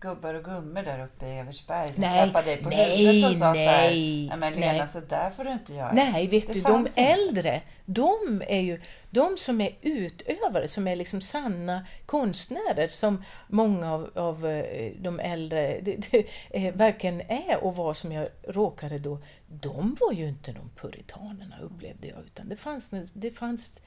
gubbar 0.00 0.34
och 0.34 0.44
gummor 0.44 0.82
där 0.82 1.04
uppe 1.04 1.26
i 1.26 1.38
Eversberg 1.38 1.92
som 1.92 2.00
Nej, 2.00 2.24
klappade 2.24 2.46
dig 2.46 2.62
på 2.62 2.68
nej, 2.68 3.06
huvudet 3.06 3.30
och 3.30 3.36
sa 3.36 3.54
så 3.54 3.58
här, 3.60 3.90
nej, 3.90 4.26
nej 4.28 4.38
men 4.38 4.52
Lena 4.52 4.72
nej. 4.72 4.88
så 4.88 5.00
där 5.00 5.30
får 5.30 5.44
du 5.44 5.52
inte 5.52 5.74
göra. 5.74 5.92
Nej, 5.92 6.26
vet 6.26 6.46
Det 6.46 6.52
du, 6.52 6.60
de 6.60 6.80
inte. 6.80 7.00
äldre, 7.00 7.62
de 7.84 8.42
är 8.48 8.60
ju 8.60 8.80
de 9.10 9.36
som 9.36 9.60
är 9.60 9.76
utövare, 9.82 10.68
som 10.68 10.88
är 10.88 10.96
liksom 10.96 11.20
sanna 11.20 11.86
konstnärer, 12.06 12.88
som 12.88 13.24
många 13.48 13.92
av, 13.92 14.10
av 14.14 14.46
eh, 14.46 14.92
de 15.00 15.20
äldre 15.20 15.80
det, 15.80 15.96
det, 16.10 16.26
eh, 16.50 16.74
verkligen 16.74 17.20
är 17.20 17.64
och 17.64 17.76
var 17.76 17.94
som 17.94 18.12
jag 18.12 18.28
råkade 18.42 18.98
då. 18.98 19.18
De 19.46 19.96
var 20.00 20.12
ju 20.12 20.28
inte 20.28 20.52
de 20.52 20.70
puritanerna 20.76 21.56
upplevde 21.62 22.08
jag, 22.08 22.24
utan 22.24 22.48
det 22.48 22.56
fanns, 22.56 23.12
det 23.12 23.30
fanns, 23.30 23.82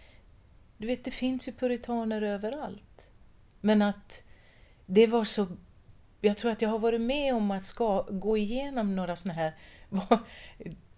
du 0.77 0.87
vet 0.87 1.05
det 1.05 1.11
finns 1.11 1.47
ju 1.47 1.51
puritaner 1.51 2.21
överallt. 2.21 3.09
Men 3.61 3.81
att 3.81 4.23
det 4.85 5.07
var 5.07 5.23
så 5.23 5.47
jag 6.21 6.37
tror 6.37 6.51
att 6.51 6.61
jag 6.61 6.69
har 6.69 6.79
varit 6.79 7.01
med 7.01 7.35
om 7.35 7.51
att 7.51 7.63
ska 7.63 8.01
gå 8.01 8.37
igenom 8.37 8.95
några 8.95 9.15
såna 9.15 9.33
här 9.33 9.53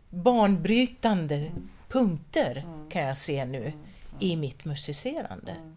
banbrytande 0.09 1.51
punkter 1.89 2.65
kan 2.89 3.01
jag 3.01 3.17
se 3.17 3.45
nu 3.45 3.73
i 4.19 4.35
mitt 4.35 4.65
musicerande. 4.65 5.51
Mm. 5.51 5.75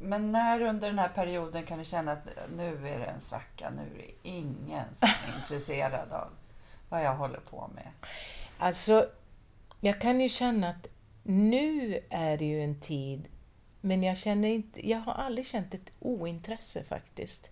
Men 0.00 0.32
när 0.32 0.62
under 0.62 0.88
den 0.88 0.98
här 0.98 1.08
perioden 1.08 1.66
kan 1.66 1.78
du 1.78 1.84
känna 1.84 2.12
att 2.12 2.28
nu 2.56 2.88
är 2.88 2.98
det 2.98 3.04
en 3.04 3.20
svacka, 3.20 3.70
nu 3.70 3.82
är 3.82 4.06
det 4.06 4.28
ingen 4.28 4.94
som 4.94 5.08
är 5.08 5.36
intresserad 5.40 6.12
av 6.12 6.28
vad 6.88 7.04
jag 7.04 7.16
håller 7.16 7.40
på 7.40 7.70
med? 7.74 7.88
Alltså, 8.58 9.08
jag 9.80 10.00
kan 10.00 10.20
ju 10.20 10.28
känna 10.28 10.68
att 10.68 10.86
nu 11.22 12.00
är 12.10 12.36
det 12.36 12.44
ju 12.44 12.64
en 12.64 12.80
tid, 12.80 13.28
men 13.80 14.02
jag 14.02 14.16
känner 14.16 14.48
inte, 14.48 14.88
jag 14.88 14.98
har 14.98 15.12
aldrig 15.12 15.46
känt 15.46 15.74
ett 15.74 15.92
ointresse 15.98 16.84
faktiskt 16.84 17.50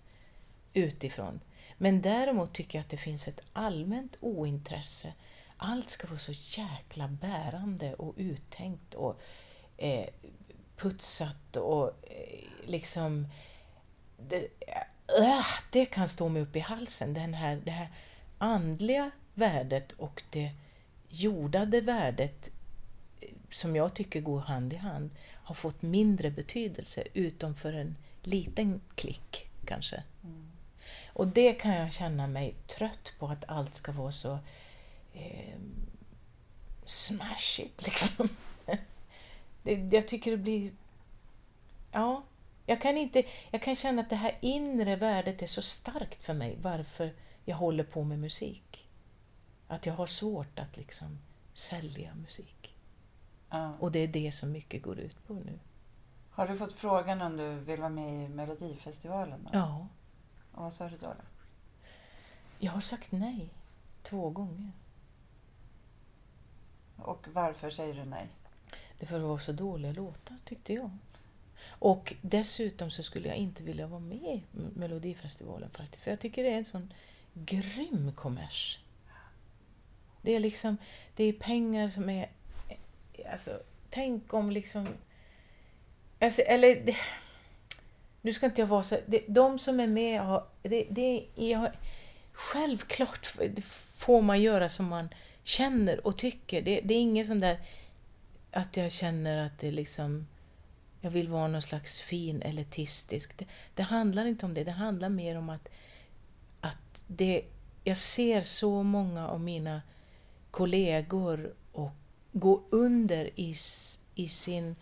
utifrån. 0.73 1.39
Men 1.77 2.01
däremot 2.01 2.53
tycker 2.53 2.77
jag 2.77 2.83
att 2.83 2.89
det 2.89 2.97
finns 2.97 3.27
ett 3.27 3.41
allmänt 3.53 4.17
ointresse. 4.19 5.13
Allt 5.57 5.89
ska 5.89 6.07
vara 6.07 6.19
så 6.19 6.31
jäkla 6.31 7.07
bärande 7.07 7.93
och 7.93 8.13
uttänkt 8.17 8.93
och 8.93 9.21
eh, 9.77 10.07
putsat 10.77 11.57
och 11.57 11.87
eh, 11.87 12.43
liksom... 12.65 13.27
Det, 14.17 14.47
äh, 15.19 15.45
det 15.71 15.85
kan 15.85 16.09
stå 16.09 16.29
mig 16.29 16.41
upp 16.41 16.55
i 16.55 16.59
halsen, 16.59 17.13
den 17.13 17.33
här, 17.33 17.61
det 17.65 17.71
här 17.71 17.89
andliga 18.37 19.11
värdet 19.33 19.91
och 19.91 20.23
det 20.29 20.51
jordade 21.09 21.81
värdet 21.81 22.49
eh, 23.21 23.29
som 23.49 23.75
jag 23.75 23.93
tycker 23.93 24.21
går 24.21 24.39
hand 24.39 24.73
i 24.73 24.75
hand 24.75 25.15
har 25.43 25.55
fått 25.55 25.81
mindre 25.81 26.31
betydelse 26.31 27.03
utom 27.13 27.55
för 27.55 27.73
en 27.73 27.95
liten 28.23 28.81
klick 28.95 29.49
kanske. 29.65 30.03
Mm. 30.23 30.50
Och 31.13 31.27
det 31.27 31.53
kan 31.53 31.75
jag 31.75 31.93
känna 31.93 32.27
mig 32.27 32.55
trött 32.67 33.13
på 33.19 33.27
att 33.27 33.49
allt 33.49 33.75
ska 33.75 33.91
vara 33.91 34.11
så 34.11 34.39
eh, 35.13 35.59
smashigt 36.85 37.85
liksom. 37.85 38.29
det, 39.63 39.73
jag 39.73 40.07
tycker 40.07 40.31
det 40.31 40.37
blir... 40.37 40.71
Ja, 41.91 42.23
jag 42.65 42.81
kan 42.81 42.97
inte... 42.97 43.23
Jag 43.51 43.61
kan 43.61 43.75
känna 43.75 44.01
att 44.01 44.09
det 44.09 44.15
här 44.15 44.37
inre 44.41 44.95
värdet 44.95 45.41
är 45.41 45.47
så 45.47 45.61
starkt 45.61 46.23
för 46.23 46.33
mig 46.33 46.57
varför 46.61 47.13
jag 47.45 47.55
håller 47.55 47.83
på 47.83 48.03
med 48.03 48.19
musik. 48.19 48.87
Att 49.67 49.85
jag 49.85 49.93
har 49.93 50.05
svårt 50.05 50.59
att 50.59 50.77
liksom 50.77 51.19
sälja 51.53 52.15
musik. 52.15 52.75
Ja. 53.49 53.73
Och 53.79 53.91
det 53.91 53.99
är 53.99 54.07
det 54.07 54.31
som 54.31 54.51
mycket 54.51 54.81
går 54.81 54.99
ut 54.99 55.27
på 55.27 55.33
nu. 55.33 55.59
Har 56.29 56.47
du 56.47 56.57
fått 56.57 56.73
frågan 56.73 57.21
om 57.21 57.37
du 57.37 57.55
vill 57.55 57.79
vara 57.79 57.89
med 57.89 58.25
i 58.25 58.29
Melodifestivalen? 58.29 59.43
Då? 59.43 59.49
Ja, 59.57 59.87
Och 60.51 60.63
vad 60.63 60.73
sa 60.73 60.89
du 60.89 60.97
då? 60.97 61.07
då? 61.07 61.23
jag 62.59 62.71
har 62.71 62.81
sagt 62.81 63.11
nej 63.11 63.49
två 64.01 64.29
gånger. 64.29 64.71
Och 66.97 67.27
varför 67.33 67.69
säger 67.69 67.93
du 67.93 68.05
nej? 68.05 68.27
Det 68.99 69.05
för 69.05 69.15
att 69.15 69.21
det 69.21 69.27
var 69.27 69.37
så 69.37 69.51
dåliga 69.51 69.91
låtar, 69.91 70.37
tyckte 70.45 70.73
jag. 70.73 70.89
Och 71.67 72.13
dessutom 72.21 72.91
så 72.91 73.03
skulle 73.03 73.27
jag 73.27 73.37
inte 73.37 73.63
vilja 73.63 73.87
vara 73.87 73.99
med 73.99 74.17
i 74.17 74.43
Melodifestivalen 74.51 75.69
faktiskt, 75.69 76.03
för 76.03 76.11
jag 76.11 76.19
tycker 76.19 76.43
det 76.43 76.49
är 76.53 76.57
en 76.57 76.65
sån 76.65 76.93
grym 77.33 78.11
kommers. 78.15 78.79
Det 80.21 80.35
är 80.35 80.39
liksom, 80.39 80.77
det 81.15 81.23
är 81.23 81.33
pengar 81.33 81.89
som 81.89 82.09
är... 82.09 82.29
Alltså, 83.31 83.59
tänk 83.89 84.33
om 84.33 84.51
liksom... 84.51 84.87
Alltså, 86.19 86.41
eller... 86.41 86.75
Det, 86.85 86.95
nu 88.21 88.33
ska 88.33 88.45
inte 88.45 88.61
jag 88.61 88.67
vara 88.67 88.83
så... 88.83 88.97
Det, 89.05 89.23
de 89.27 89.59
som 89.59 89.79
är 89.79 89.87
med 89.87 90.21
har... 90.21 90.47
Det, 90.61 90.87
det 90.89 91.25
är, 91.35 91.71
självklart 92.31 93.35
får 93.95 94.21
man 94.21 94.41
göra 94.41 94.69
som 94.69 94.85
man 94.85 95.09
känner 95.43 96.07
och 96.07 96.17
tycker. 96.17 96.61
Det, 96.61 96.81
det 96.83 96.93
är 96.93 96.99
ingen 96.99 97.25
sån 97.25 97.39
där 97.39 97.59
att 98.51 98.77
jag 98.77 98.91
känner 98.91 99.45
att 99.45 99.59
det 99.59 99.71
liksom 99.71 100.27
jag 101.01 101.11
vill 101.11 101.27
vara 101.27 101.47
någon 101.47 101.61
slags 101.61 102.01
fin 102.01 102.41
elitistisk. 102.41 103.37
Det, 103.37 103.45
det 103.75 103.83
handlar 103.83 104.25
inte 104.25 104.45
om 104.45 104.53
det, 104.53 104.63
det 104.63 104.71
handlar 104.71 105.09
mer 105.09 105.37
om 105.37 105.49
att, 105.49 105.69
att 106.61 107.03
det, 107.07 107.43
jag 107.83 107.97
ser 107.97 108.41
så 108.41 108.83
många 108.83 109.27
av 109.27 109.39
mina 109.39 109.81
kollegor 110.51 111.53
och 111.71 111.91
gå 112.31 112.63
under 112.69 113.39
i, 113.39 113.55
i 114.15 114.27
sin 114.27 114.75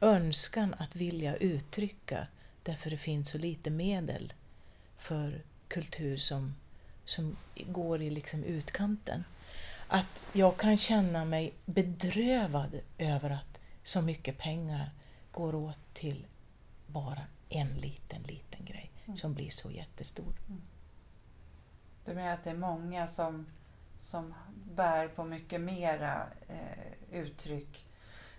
önskan 0.00 0.74
att 0.78 0.96
vilja 0.96 1.36
uttrycka 1.36 2.26
därför 2.64 2.90
det 2.90 2.96
finns 2.96 3.28
så 3.28 3.38
lite 3.38 3.70
medel 3.70 4.32
för 4.98 5.42
kultur 5.68 6.16
som, 6.16 6.54
som 7.04 7.36
går 7.66 8.02
i 8.02 8.10
liksom 8.10 8.44
utkanten. 8.44 9.24
Att 9.88 10.22
jag 10.32 10.56
kan 10.56 10.76
känna 10.76 11.24
mig 11.24 11.52
bedrövad 11.64 12.80
över 12.98 13.30
att 13.30 13.60
så 13.82 14.02
mycket 14.02 14.38
pengar 14.38 14.90
går 15.32 15.54
åt 15.54 15.94
till 15.94 16.26
bara 16.86 17.22
en 17.48 17.74
liten, 17.74 18.22
liten 18.22 18.64
grej 18.64 18.90
som 19.16 19.34
blir 19.34 19.50
så 19.50 19.70
jättestor. 19.70 20.34
Du 22.04 22.14
menar 22.14 22.32
att 22.32 22.44
det 22.44 22.50
är 22.50 22.54
många 22.54 23.06
som, 23.06 23.46
som 23.98 24.34
bär 24.74 25.08
på 25.08 25.24
mycket 25.24 25.60
mera 25.60 26.26
eh, 26.48 27.18
uttryck 27.18 27.84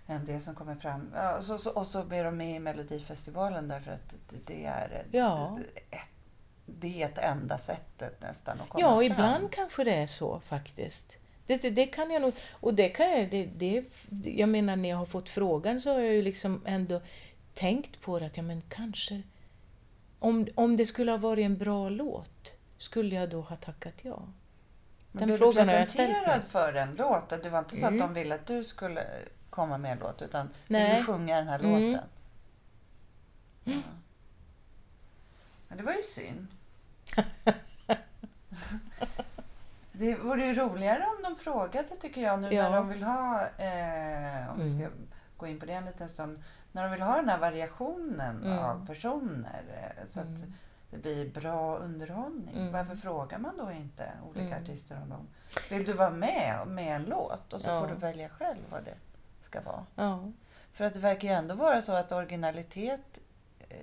än 0.06 0.24
det 0.24 0.40
som 0.40 0.54
kommer 0.54 0.74
fram. 0.74 1.10
Ja, 1.14 1.40
så, 1.40 1.58
så, 1.58 1.70
och 1.70 1.86
så 1.86 2.04
blir 2.04 2.24
de 2.24 2.36
med 2.36 2.56
i 2.56 2.58
Melodifestivalen 2.58 3.68
därför 3.68 3.92
att 3.92 4.14
det, 4.46 4.64
är 4.64 4.88
ett, 4.90 5.06
Ja. 5.10 5.58
ett, 5.90 5.98
det 6.66 7.02
är 7.02 7.06
ett 7.06 7.18
enda 7.18 7.58
sättet 7.58 8.20
nästan 8.22 8.60
att 8.60 8.68
komma 8.68 8.82
Ja, 8.82 8.90
fram. 8.92 9.02
ibland 9.02 9.50
kanske 9.52 9.84
det 9.84 9.94
är 9.94 10.06
så 10.06 10.40
faktiskt. 10.40 11.18
Det, 11.46 11.62
det, 11.62 11.70
det 11.70 11.86
kan 11.86 12.10
jag 12.10 12.22
nog, 12.22 12.32
och 12.50 12.74
det 12.74 12.88
kan 12.88 13.10
jag, 13.10 13.30
det, 13.30 13.46
det, 13.46 13.84
jag 14.30 14.48
menar 14.48 14.76
när 14.76 14.88
jag 14.88 14.96
har 14.96 15.06
fått 15.06 15.28
frågan 15.28 15.80
så 15.80 15.92
har 15.92 16.00
jag 16.00 16.14
ju 16.14 16.22
liksom 16.22 16.62
ändå 16.66 17.00
tänkt 17.54 18.00
på 18.00 18.18
det 18.18 18.26
att 18.26 18.36
ja 18.36 18.42
men 18.42 18.62
kanske, 18.68 19.22
om, 20.18 20.48
om 20.54 20.76
det 20.76 20.86
skulle 20.86 21.10
ha 21.10 21.18
varit 21.18 21.44
en 21.44 21.56
bra 21.58 21.88
låt, 21.88 22.52
skulle 22.78 23.14
jag 23.14 23.30
då 23.30 23.40
ha 23.40 23.56
tackat 23.56 23.94
ja? 24.02 24.22
Men 25.12 25.28
Den 25.28 25.38
frågan 25.38 25.66
du 25.66 25.72
har 25.72 25.78
jag 25.78 25.88
ställt 25.88 26.26
mig. 26.26 26.40
för 26.48 26.72
en 26.74 26.94
låt? 26.96 27.28
Det 27.42 27.48
var 27.50 27.58
inte 27.58 27.76
så 27.76 27.86
Mm. 27.86 27.94
att 28.02 28.08
de 28.08 28.14
ville 28.14 28.34
att 28.34 28.46
du 28.46 28.64
skulle 28.64 29.04
komma 29.56 29.78
med 29.78 29.92
en 29.92 29.98
låt 29.98 30.22
utan 30.22 30.46
vill 30.46 30.52
Nej. 30.78 30.96
du 30.96 31.02
sjunga 31.04 31.36
den 31.36 31.48
här 31.48 31.58
Mm. 31.58 31.70
låten? 31.92 32.08
Ja. 33.64 33.80
Men 35.68 35.78
det 35.78 35.84
var 35.84 35.92
ju 35.92 36.02
synd. 36.02 36.46
Det 39.92 40.14
vore 40.14 40.46
ju 40.46 40.54
roligare 40.54 41.06
om 41.16 41.22
de 41.22 41.36
frågade 41.36 41.88
tycker 41.88 42.20
jag 42.20 42.40
nu 42.40 42.52
Ja. 42.52 42.62
när 42.70 42.76
de 42.76 42.88
vill 42.88 43.02
ha, 43.02 43.40
eh, 43.46 44.50
om 44.50 44.60
vi 44.60 44.70
ska 44.70 44.78
Mm. 44.84 45.06
gå 45.36 45.46
in 45.46 45.60
på 45.60 45.66
det 45.66 45.72
en 45.72 45.84
liten 45.84 46.08
stund, 46.08 46.42
när 46.72 46.82
de 46.82 46.90
vill 46.92 47.02
ha 47.02 47.16
den 47.16 47.28
här 47.28 47.38
variationen 47.38 48.42
Mm. 48.44 48.58
av 48.58 48.86
personer 48.86 49.62
eh, 49.68 50.06
så 50.10 50.20
att 50.20 50.26
Mm. 50.26 50.52
det 50.90 50.96
blir 50.98 51.30
bra 51.30 51.76
underhållning. 51.76 52.56
Mm. 52.56 52.72
Varför 52.72 52.94
frågar 52.96 53.38
man 53.38 53.56
då 53.56 53.70
inte 53.72 54.10
olika 54.30 54.46
Mm. 54.56 54.62
artister 54.62 54.98
om 55.02 55.08
dem? 55.08 55.26
Vill 55.70 55.84
du 55.84 55.92
vara 55.92 56.10
med 56.10 56.66
med 56.66 56.96
en 56.96 57.02
låt 57.04 57.52
och 57.52 57.60
så 57.60 57.70
Ja. 57.70 57.80
får 57.80 57.88
du 57.88 57.94
välja 57.94 58.28
själv 58.28 58.60
vad 58.70 58.84
det 58.84 58.94
ska 59.62 59.70
vara. 59.70 59.86
Ja. 59.94 60.32
För 60.72 60.84
att 60.84 60.94
det 60.94 61.00
verkar 61.00 61.28
ju 61.28 61.34
ändå 61.34 61.54
vara 61.54 61.82
så 61.82 61.92
att 61.92 62.12
originalitet 62.12 63.18
eh, 63.68 63.76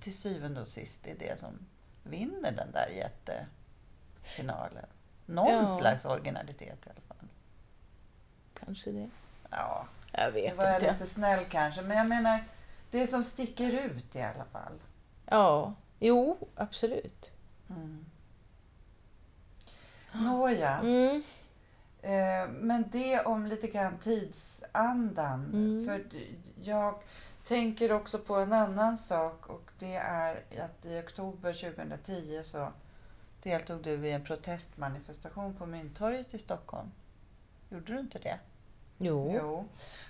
till- 0.00 0.16
syvende 0.18 0.60
och 0.60 0.68
sist 0.68 1.06
är 1.06 1.14
det 1.18 1.38
som 1.38 1.66
vinner 2.02 2.52
den 2.52 2.72
där 2.72 2.88
jättefinalen. 2.88 4.86
Någon 5.26 5.52
Ja. 5.52 5.66
slags 5.78 6.04
originalitet 6.04 6.86
i 6.86 6.90
alla 6.90 7.00
fall. 7.08 7.28
Kanske 8.54 8.90
det. 8.92 9.10
Ja, 9.50 9.86
Jag 10.12 10.30
vet 10.32 10.56
var 10.56 10.64
jag 10.64 10.74
inte. 10.76 10.92
lite 10.92 11.06
snäll 11.06 11.44
kanske. 11.50 11.82
Men 11.82 11.96
jag 11.96 12.08
menar, 12.08 12.44
det 12.90 13.06
som 13.06 13.24
sticker 13.24 13.72
ut 13.72 14.16
i 14.16 14.22
alla 14.22 14.44
fall. 14.44 14.78
Ja, 15.26 15.74
jo, 15.98 16.48
absolut. 16.56 17.30
Mm. 17.70 18.04
Nåja, 20.12 20.78
Mm. 20.78 21.22
Eh, 22.04 22.48
men 22.48 22.84
det 22.92 23.20
om 23.20 23.46
lite 23.46 23.66
grann 23.66 23.98
tidsandan. 23.98 25.44
Mm. 25.52 25.86
För 25.86 26.04
jag 26.62 26.94
tänker 27.44 27.92
också 27.92 28.18
på 28.18 28.34
en 28.34 28.52
annan 28.52 28.98
sak 28.98 29.46
och 29.46 29.70
det 29.78 29.94
är 29.96 30.42
att 30.64 30.86
i 30.86 31.00
oktober 31.00 31.52
2010 31.52 32.40
så 32.42 32.68
deltog 33.42 33.82
du 33.82 33.90
i 33.90 34.12
en 34.12 34.24
protestmanifestation 34.24 35.54
på 35.54 35.66
Mynttorget 35.66 36.34
i 36.34 36.38
Stockholm. 36.38 36.90
Gjorde 37.70 37.92
du 37.92 38.00
inte 38.00 38.18
det? 38.18 38.38
Jo. 38.98 39.32
Jo. 39.36 39.68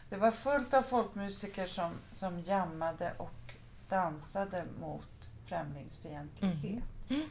Det 0.09 0.17
var 0.17 0.31
fullt 0.31 0.75
av 0.75 0.83
folkmusiker 0.83 1.67
som, 1.67 1.93
som 2.11 2.41
jammade 2.41 3.13
och 3.17 3.55
dansade 3.89 4.65
mot 4.81 5.31
främlingsfientlighet. 5.47 6.85
Mm. 7.09 7.23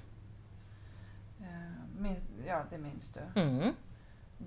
Eh, 1.41 1.99
min, 1.99 2.21
ja, 2.47 2.63
det 2.69 2.77
minns 2.77 3.09
du. 3.09 3.41
Mm. 3.41 3.73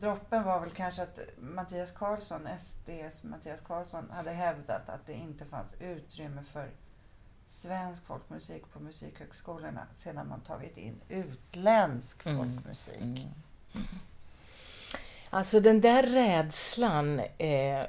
Droppen 0.00 0.42
var 0.44 0.60
väl 0.60 0.70
kanske 0.70 1.02
att 1.02 1.18
Mattias 1.38 1.90
Karlsson, 1.90 2.48
SDs 2.58 3.22
Mattias 3.22 3.60
Karlsson, 3.60 4.10
hade 4.10 4.30
hävdat 4.30 4.88
att 4.88 5.06
det 5.06 5.12
inte 5.12 5.44
fanns 5.44 5.74
utrymme 5.80 6.42
för 6.42 6.70
svensk 7.46 8.06
folkmusik 8.06 8.62
på 8.72 8.80
musikhögskolorna 8.80 9.86
sedan 9.92 10.28
man 10.28 10.40
tagit 10.40 10.76
in 10.76 11.00
utländsk 11.08 12.26
Mm. 12.26 12.38
folkmusik. 12.38 13.00
Mm. 13.00 13.84
Alltså 15.30 15.60
den 15.60 15.80
där 15.80 16.02
rädslan, 16.02 17.20
eh, 17.38 17.86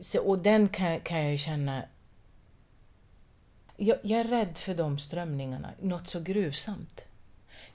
så, 0.00 0.22
och 0.22 0.38
den 0.38 0.68
kan, 0.68 1.00
kan 1.00 1.30
jag 1.30 1.38
känna... 1.38 1.82
Jag, 3.76 3.98
jag 4.02 4.20
är 4.20 4.24
rädd 4.24 4.58
för 4.58 4.74
de 4.74 4.98
strömningarna, 4.98 5.70
något 5.80 6.08
så 6.08 6.20
grusamt. 6.20 7.08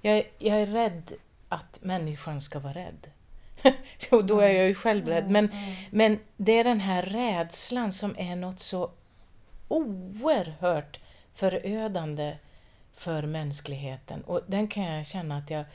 Jag, 0.01 0.31
jag 0.37 0.57
är 0.57 0.65
rädd 0.65 1.13
att 1.49 1.79
människan 1.83 2.41
ska 2.41 2.59
vara 2.59 2.73
rädd. 2.73 3.07
och 4.11 4.25
då 4.25 4.39
är 4.39 4.49
jag 4.51 4.67
ju 4.67 4.73
själv 4.73 5.07
rädd. 5.07 5.29
Men, 5.31 5.45
Mm. 5.51 5.75
men 5.91 6.19
det 6.37 6.51
är 6.51 6.63
den 6.63 6.79
här 6.79 7.01
rädslan 7.01 7.93
som 7.93 8.15
är 8.17 8.35
något 8.35 8.59
så 8.59 8.91
oerhört 9.67 10.99
förödande 11.33 12.37
för 12.93 13.23
mänskligheten. 13.23 14.21
Och 14.21 14.41
den 14.47 14.67
kan 14.67 14.83
jag 14.83 15.05
känna 15.07 15.37
att 15.37 15.49
jag... 15.49 15.65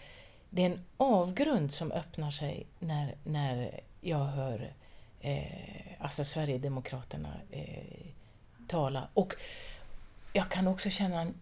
Det 0.50 0.62
är 0.62 0.66
en 0.66 0.84
avgrund 0.96 1.72
som 1.72 1.92
öppnar 1.92 2.30
sig 2.30 2.66
när, 2.78 3.14
när 3.24 3.80
jag 4.00 4.24
hör 4.24 4.72
eh, 5.20 5.42
alltså 5.98 6.24
Sverigedemokraterna 6.24 7.28
eh, 7.50 8.06
tala. 8.68 9.08
Och 9.14 9.34
jag 10.32 10.50
kan 10.50 10.66
också 10.68 10.90
känna 10.90 11.20
en 11.20 11.34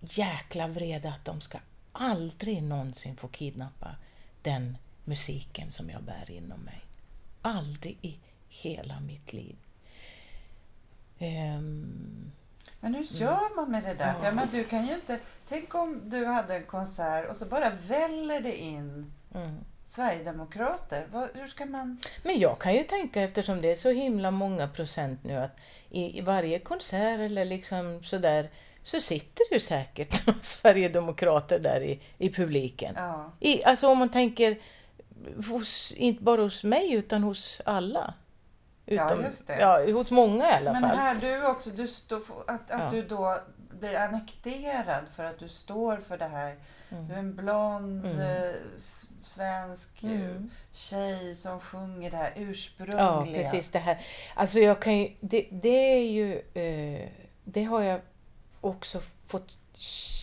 jäkla 0.00 0.66
vrede 0.66 1.08
att 1.08 1.24
de 1.24 1.40
ska 1.40 1.58
aldrig 1.98 2.62
någonsin 2.62 3.16
få 3.16 3.28
kidnappa 3.28 3.96
den 4.42 4.76
musiken 5.04 5.70
som 5.70 5.90
jag 5.90 6.02
bär 6.02 6.30
inom 6.30 6.60
mig. 6.60 6.84
Aldrig 7.42 7.98
i 8.02 8.18
hela 8.48 9.00
mitt 9.00 9.32
liv. 9.32 9.56
Ehm, 11.18 12.32
Men 12.80 12.94
hur 12.94 13.04
gör 13.04 13.56
man 13.56 13.70
med 13.70 13.84
det 13.84 13.94
där? 13.94 14.14
Ja. 14.22 14.30
Menar, 14.30 14.48
du 14.52 14.64
kan 14.64 14.86
ju 14.86 14.94
inte... 14.94 15.18
Tänk 15.48 15.74
om 15.74 16.10
du 16.10 16.26
hade 16.26 16.56
en 16.56 16.66
konsert 16.66 17.28
och 17.28 17.36
så 17.36 17.46
bara 17.46 17.70
väller 17.70 18.40
det 18.40 18.56
in 18.56 19.12
mm. 19.34 19.56
Sverigedemokrater. 19.88 21.06
Vad, 21.12 21.28
hur 21.34 21.46
ska 21.46 21.66
man... 21.66 21.98
Men 22.22 22.38
jag 22.38 22.58
kan 22.58 22.74
ju 22.74 22.82
tänka, 22.82 23.22
eftersom 23.22 23.60
det 23.60 23.70
är 23.70 23.74
så 23.74 23.90
himla 23.90 24.30
många 24.30 24.68
procent 24.68 25.24
nu, 25.24 25.36
att 25.36 25.60
i, 25.90 26.18
i 26.18 26.20
varje 26.20 26.58
konsert 26.58 27.20
eller 27.20 27.44
liksom 27.44 28.04
sådär, 28.04 28.50
så 28.86 29.00
sitter 29.00 29.44
det 29.48 29.54
ju 29.54 29.60
säkert 29.60 30.24
Sverigedemokrater 30.44 31.58
där 31.58 31.80
i, 31.80 32.00
i 32.18 32.32
publiken. 32.32 32.94
Ja. 32.96 33.32
I, 33.40 33.64
alltså 33.64 33.88
om 33.88 33.98
man 33.98 34.08
tänker, 34.10 34.58
hos, 35.50 35.92
inte 35.92 36.22
bara 36.22 36.42
hos 36.42 36.64
mig, 36.64 36.92
utan 36.92 37.22
hos 37.22 37.60
alla. 37.64 38.14
Ja, 38.84 39.04
Utom, 39.06 39.24
just 39.24 39.46
det. 39.46 39.60
Ja, 39.60 39.92
hos 39.92 40.10
många 40.10 40.50
i 40.50 40.52
alla 40.54 40.72
Men 40.72 40.82
fall. 40.82 40.96
här 40.96 41.14
du 41.14 41.46
också, 41.46 41.70
du 41.70 41.86
för, 41.88 42.34
att, 42.46 42.70
att 42.70 42.80
Ja. 42.80 42.90
du 42.90 43.02
då 43.02 43.38
blir 43.80 43.96
annekterad 43.96 45.04
för 45.16 45.24
att 45.24 45.38
du 45.38 45.48
står 45.48 45.96
för 45.96 46.18
det 46.18 46.28
här. 46.28 46.56
Mm. 46.90 47.08
Du 47.08 47.14
är 47.14 47.18
en 47.18 47.34
blond 47.36 48.06
Mm. 48.06 48.20
eh, 48.20 48.54
svensk 49.22 50.02
eh, 50.04 50.10
Mm. 50.10 50.50
tjej 50.72 51.34
som 51.34 51.60
sjunger 51.60 52.10
det 52.10 52.16
här 52.16 52.32
ursprungliga. 52.36 53.02
Ja, 53.02 53.26
precis 53.34 53.70
det 53.70 53.78
här. 53.78 53.98
Alltså 54.34 54.58
jag 54.58 54.80
kan 54.82 54.98
ju, 54.98 55.10
det, 55.20 55.46
det 55.50 55.92
är 55.98 56.10
ju, 56.10 56.34
eh, 56.54 57.08
det 57.44 57.64
har 57.64 57.82
jag 57.82 58.00
också 58.66 59.00
fått 59.26 59.58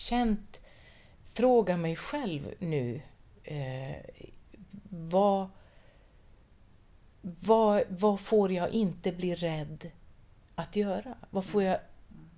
känt, 0.08 0.60
fråga 1.32 1.76
mig 1.76 1.96
själv 1.96 2.54
nu, 2.58 3.00
eh, 3.44 3.96
vad, 4.88 5.48
vad, 7.20 7.82
vad 7.88 8.20
får 8.20 8.52
jag 8.52 8.70
inte 8.70 9.12
bli 9.12 9.34
rädd 9.34 9.90
att 10.54 10.76
göra? 10.76 11.14
Vad 11.30 11.44
får 11.44 11.62
jag 11.62 11.78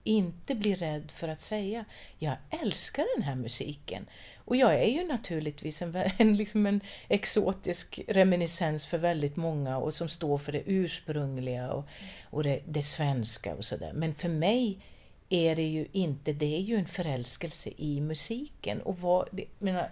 inte 0.05 0.55
bli 0.55 0.75
rädd 0.75 1.11
för 1.11 1.29
att 1.29 1.40
säga? 1.40 1.85
Jag 2.19 2.37
älskar 2.51 3.07
den 3.16 3.23
här 3.23 3.35
musiken. 3.35 4.07
Och 4.37 4.57
jag 4.57 4.75
är 4.75 4.87
ju 4.87 5.07
naturligtvis 5.07 5.83
en, 5.83 5.97
en, 6.19 6.37
liksom 6.37 6.66
en 6.66 6.81
exotisk 7.09 8.01
reminiscens 8.09 8.87
för 8.87 8.99
väldigt 8.99 9.37
många 9.37 9.79
och 9.79 9.95
som 9.95 10.09
står 10.09 10.38
för 10.38 10.53
det 10.53 10.62
ursprungliga 10.66 11.73
och, 11.73 11.85
och 12.25 12.42
det, 12.42 12.62
det 12.66 12.83
svenska 12.83 13.55
och 13.55 13.64
sådär. 13.64 13.92
Men 13.95 14.14
för 14.14 14.29
mig 14.29 14.81
är 15.29 15.57
det 15.57 15.62
ju 15.69 15.87
inte, 15.93 16.33
det 16.33 16.57
är 16.57 16.61
ju 16.61 16.77
en 16.77 16.87
förälskelse 16.87 17.71
i 17.77 18.01
musiken. 18.01 18.83
Och 18.83 18.99
vad, 18.99 19.29
det, 19.33 19.45
menar, 19.59 19.91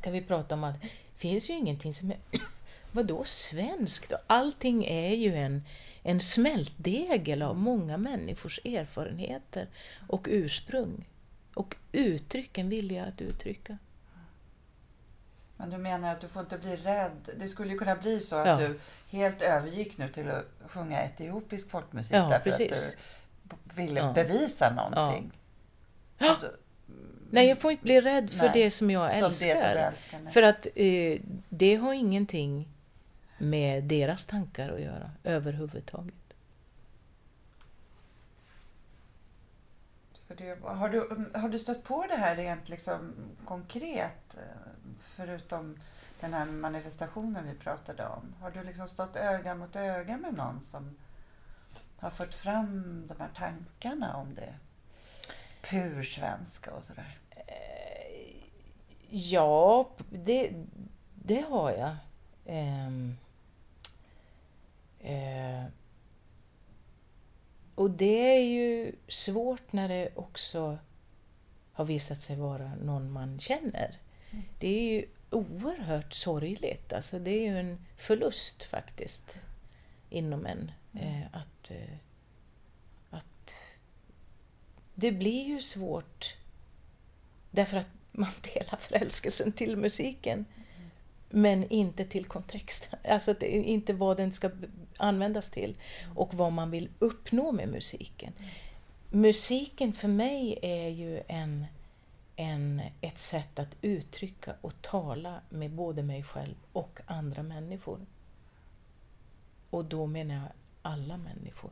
kan 0.00 0.12
vi 0.12 0.22
prata 0.22 0.54
om 0.54 0.64
att 0.64 0.80
det 0.82 0.88
finns 1.16 1.50
ju 1.50 1.54
ingenting 1.54 1.94
som 1.94 2.10
är 2.10 2.18
Vadå 2.92 3.24
svenskt? 3.24 4.12
Allting 4.26 4.84
är 4.84 5.14
ju 5.14 5.34
en, 5.34 5.62
en 6.02 6.20
smältdegel 6.20 7.42
av 7.42 7.56
många 7.56 7.96
människors 7.96 8.60
erfarenheter 8.64 9.68
och 10.08 10.26
ursprung. 10.30 11.08
Och 11.54 11.76
uttryck, 11.92 12.58
en 12.58 12.68
vilja 12.68 13.04
att 13.04 13.20
uttrycka. 13.20 13.78
Men 15.56 15.70
du 15.70 15.76
menar 15.78 16.12
att 16.12 16.20
du 16.20 16.28
får 16.28 16.42
inte 16.42 16.58
bli 16.58 16.76
rädd. 16.76 17.30
Det 17.38 17.48
skulle 17.48 17.72
ju 17.72 17.78
kunna 17.78 17.96
bli 17.96 18.20
så 18.20 18.36
att 18.36 18.46
Ja. 18.46 18.68
du 18.68 18.80
helt 19.08 19.42
övergick 19.42 19.98
nu 19.98 20.08
till 20.08 20.30
att 20.30 20.46
sjunga 20.66 21.00
etiopisk 21.02 21.70
folkmusik 21.70 22.16
Ja, 22.16 22.28
därför 22.28 22.50
precis. 22.50 22.72
att 22.72 22.78
du 22.78 22.98
ville 23.74 24.00
Ja. 24.00 24.12
bevisa 24.12 24.70
någonting. 24.74 25.32
Ja. 26.18 26.36
Du- 26.40 26.56
Nej, 27.30 27.48
jag 27.48 27.58
får 27.60 27.70
inte 27.72 27.82
bli 27.84 28.00
rädd 28.00 28.30
för 28.30 28.38
Nej, 28.44 28.50
det 28.54 28.70
som 28.70 28.90
jag 28.90 29.14
Som 29.14 29.24
älskar. 29.24 29.48
det 29.48 29.56
som 29.60 29.68
älskar. 30.18 30.30
För 30.32 30.42
att 30.42 30.66
eh, 30.74 31.20
det 31.48 31.76
har 31.76 31.92
ingenting 31.92 32.68
med 33.38 33.84
deras 33.84 34.26
tankar 34.26 34.68
att 34.72 34.80
göra 34.80 35.10
överhuvudtaget. 35.24 36.14
Så 40.14 40.34
det, 40.34 40.58
har, 40.62 40.88
du, 40.88 41.30
har 41.38 41.48
du 41.48 41.58
stött 41.58 41.84
på 41.84 42.06
det 42.08 42.16
här 42.16 42.36
rent 42.36 42.68
liksom 42.68 43.12
konkret? 43.44 44.36
eh, 44.36 44.42
Förutom 45.00 45.76
den 46.20 46.34
här 46.34 46.44
manifestationen 46.44 47.44
vi 47.48 47.54
pratade 47.54 48.06
om. 48.06 48.34
Har 48.40 48.50
du 48.50 48.64
liksom 48.64 48.88
stått 48.88 49.16
öga 49.16 49.54
mot 49.54 49.76
öga 49.76 50.16
med 50.16 50.34
någon 50.34 50.62
som 50.62 50.96
har 52.04 52.10
fört 52.10 52.34
fram 52.34 53.06
de 53.06 53.20
här 53.20 53.30
tankarna 53.34 54.16
om 54.16 54.34
det 54.34 54.54
pursvenska 55.62 56.72
och 56.74 56.84
sådär? 56.84 57.18
Ja, 59.08 59.90
det, 60.10 60.52
det 61.14 61.40
har 61.40 61.70
jag. 61.70 61.96
Ehm, 62.46 63.16
eh, 65.00 65.64
och 67.74 67.90
det 67.90 68.36
är 68.36 68.42
ju 68.42 68.92
svårt 69.08 69.72
när 69.72 69.88
det 69.88 70.08
också 70.14 70.78
har 71.72 71.84
visat 71.84 72.22
sig 72.22 72.36
vara 72.36 72.74
någon 72.74 73.12
man 73.12 73.38
känner. 73.38 73.98
Det 74.58 74.68
är 74.68 74.92
ju 74.92 75.06
oerhört 75.30 76.12
sorgligt. 76.12 76.92
Alltså 76.92 77.18
det 77.18 77.30
är 77.30 77.50
ju 77.50 77.58
en 77.58 77.84
förlust 77.96 78.64
faktiskt 78.64 79.38
inom 80.10 80.46
en. 80.46 80.70
Eh, 80.94 81.26
att, 81.32 81.70
eh, 81.70 81.96
att 83.10 83.54
det 84.94 85.12
blir 85.12 85.44
ju 85.44 85.60
svårt 85.60 86.36
därför 87.50 87.76
att 87.76 87.88
man 88.12 88.30
delar 88.54 88.76
förälskelsen 88.76 89.52
till 89.52 89.76
musiken 89.76 90.44
men 91.30 91.68
inte 91.68 92.04
till 92.04 92.24
kontexten. 92.24 92.98
Alltså 93.08 93.30
att 93.30 93.40
det 93.40 93.56
inte 93.56 93.92
vad 93.92 94.16
den 94.16 94.32
ska 94.32 94.50
användas 94.98 95.50
till 95.50 95.78
och 96.14 96.34
vad 96.34 96.52
man 96.52 96.70
vill 96.70 96.88
uppnå 96.98 97.52
med 97.52 97.68
musiken. 97.68 98.32
Musiken 99.10 99.92
för 99.92 100.08
mig 100.08 100.58
är 100.62 100.88
ju 100.88 101.22
en, 101.28 101.66
en, 102.36 102.82
ett 103.00 103.18
sätt 103.18 103.58
att 103.58 103.76
uttrycka 103.82 104.54
och 104.60 104.82
tala 104.82 105.40
med 105.48 105.70
både 105.70 106.02
mig 106.02 106.22
själv 106.22 106.54
och 106.72 107.00
andra 107.06 107.42
människor. 107.42 108.00
Och 109.70 109.84
då 109.84 110.06
menar 110.06 110.34
jag 110.34 110.48
alla 110.84 111.16
människor. 111.16 111.70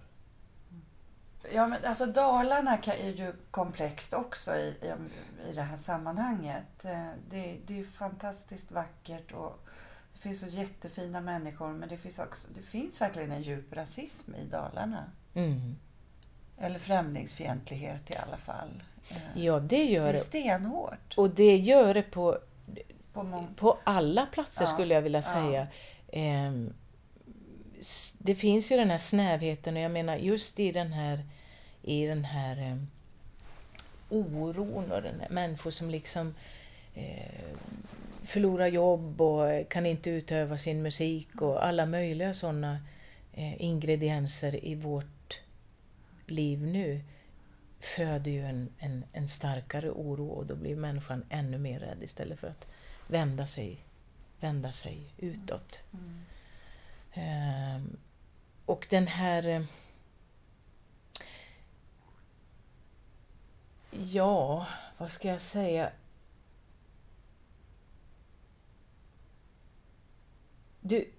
Ja, 1.54 1.66
men 1.66 1.84
alltså 1.84 2.06
Dalarna 2.06 2.78
är 2.78 3.10
ju 3.12 3.32
komplext 3.50 4.12
också 4.14 4.56
i, 4.56 4.76
i, 4.82 4.92
i 5.50 5.54
det 5.54 5.62
här 5.62 5.76
sammanhanget. 5.76 6.84
Eh, 6.84 7.08
Det, 7.30 7.58
det 7.66 7.80
är 7.80 7.84
fantastiskt 7.84 8.72
vackert 8.72 9.32
och 9.32 9.58
det 10.12 10.18
finns 10.18 10.40
så 10.40 10.46
jättefina 10.46 11.20
människor 11.20 11.68
men 11.72 11.88
det 11.88 11.96
finns, 11.96 12.18
också, 12.18 12.48
det 12.54 12.62
finns 12.62 13.00
verkligen 13.00 13.32
en 13.32 13.42
djup 13.42 13.72
rasism 13.72 14.34
i 14.34 14.44
Dalarna. 14.44 15.04
Mm. 15.34 15.76
Eller 16.58 16.78
främlingsfientlighet 16.78 18.10
i 18.10 18.16
alla 18.16 18.36
fall. 18.36 18.82
Eh, 19.10 19.16
Ja, 19.44 19.60
det 19.60 19.66
Det 19.66 19.84
gör 19.84 20.06
är 20.08 20.12
det. 20.12 20.18
stenhårt. 20.18 21.14
Och 21.16 21.30
det 21.30 21.56
gör 21.56 21.94
det 21.94 22.02
på 22.02 22.38
På 23.12 23.46
på 23.56 23.78
alla 23.84 24.26
platser 24.26 24.62
Ja, 24.64 24.66
skulle 24.72 24.94
jag 24.94 25.02
vilja 25.02 25.18
ja. 25.18 25.32
säga. 25.32 25.66
Ehm, 26.12 26.74
det 28.18 28.34
finns 28.34 28.72
ju 28.72 28.76
den 28.76 28.90
här 28.90 28.98
snävheten 28.98 29.76
och 29.76 29.82
jag 29.82 29.90
menar 29.90 30.16
just 30.16 30.60
i 30.60 30.72
den 30.72 30.92
här, 30.92 31.24
i 31.82 32.06
den 32.06 32.24
här 32.24 32.58
eh, 32.58 32.76
oron 34.08 34.92
och 34.92 35.02
den 35.02 35.20
här 35.20 35.28
människor 35.30 35.70
som 35.70 35.90
liksom 35.90 36.34
eh, 36.94 37.56
förlorar 38.22 38.66
jobb 38.66 39.20
och 39.20 39.68
kan 39.68 39.86
inte 39.86 40.10
utöva 40.10 40.58
sin 40.58 40.82
musik 40.82 41.42
och 41.42 41.66
alla 41.66 41.86
möjliga 41.86 42.34
sådana 42.34 42.78
eh, 43.32 43.62
ingredienser 43.62 44.64
i 44.64 44.74
vårt 44.74 45.40
liv 46.26 46.62
nu 46.62 47.00
föder 47.80 48.30
ju 48.30 48.44
en, 48.44 48.68
en, 48.78 49.04
en 49.12 49.28
starkare 49.28 49.90
oro 49.90 50.28
och 50.28 50.46
då 50.46 50.54
blir 50.54 50.76
människan 50.76 51.24
ännu 51.30 51.58
mer 51.58 51.80
rädd 51.80 52.02
istället 52.02 52.38
för 52.38 52.48
att 52.48 52.68
vända 53.06 53.46
sig, 53.46 53.78
vända 54.40 54.72
sig 54.72 55.00
utåt. 55.18 55.84
Mm. 55.92 56.20
Ehm, 57.12 57.96
och 58.66 58.86
den 58.90 59.06
här... 59.06 59.46
Eh, 59.48 59.62
ja, 63.90 64.66
vad 64.98 65.12
ska 65.12 65.28
jag 65.28 65.40
säga? 65.40 65.92
Du, 70.80 71.12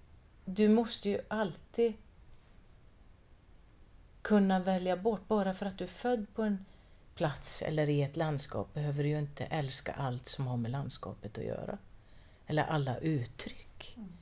du 0.44 0.68
måste 0.68 1.08
ju 1.08 1.20
alltid 1.28 1.94
kunna 4.22 4.60
välja 4.60 4.96
bort. 4.96 5.28
Bara 5.28 5.54
för 5.54 5.66
att 5.66 5.78
du 5.78 5.84
är 5.84 5.88
född 5.88 6.26
på 6.34 6.42
en 6.42 6.64
plats 7.14 7.62
eller 7.62 7.90
i 7.90 8.02
ett 8.02 8.16
landskap 8.16 8.74
behöver 8.74 9.02
du 9.02 9.08
ju 9.08 9.18
inte 9.18 9.44
älska 9.44 9.92
allt 9.92 10.28
som 10.28 10.46
har 10.46 10.56
med 10.56 10.70
landskapet 10.70 11.38
att 11.38 11.44
göra. 11.44 11.78
Eller 12.46 12.64
alla 12.64 12.98
uttryck. 12.98 13.94
Mm. 13.96 14.12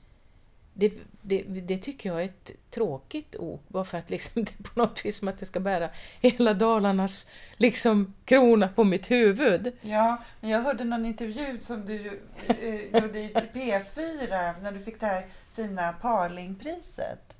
Det, 0.75 0.93
det, 1.23 1.43
det 1.43 1.79
tycker 1.79 2.09
jag 2.09 2.21
är 2.21 2.25
ett 2.25 2.51
tråkigt 2.71 3.37
ord, 3.37 3.61
bara 3.69 3.85
för 3.85 3.99
att 3.99 4.11
liksom 4.11 4.45
det 4.45 4.59
är 4.59 4.63
på 4.63 4.81
något 4.81 5.05
vis 5.05 5.19
som 5.19 5.29
att 5.29 5.39
det 5.39 5.47
ska 5.47 5.61
bära 5.61 5.91
hela 6.21 6.55
Dalarnas 6.55 7.31
liksom, 7.57 8.15
krona 8.25 8.69
på 8.69 8.85
mitt 8.85 9.11
huvud. 9.11 9.73
Ja, 9.81 10.23
men 10.41 10.51
jag 10.51 10.61
hörde 10.61 10.85
någon 10.85 11.07
intervju 11.07 11.61
som 11.61 11.87
du 11.87 12.21
eh, 12.47 13.03
gjorde 13.03 13.19
i 13.19 13.33
P4 13.53 14.63
när 14.63 14.73
du 14.73 14.79
fick 14.79 15.01
det 15.01 15.07
här 15.07 15.27
fina 15.55 15.93
Parlingpriset. 15.93 17.37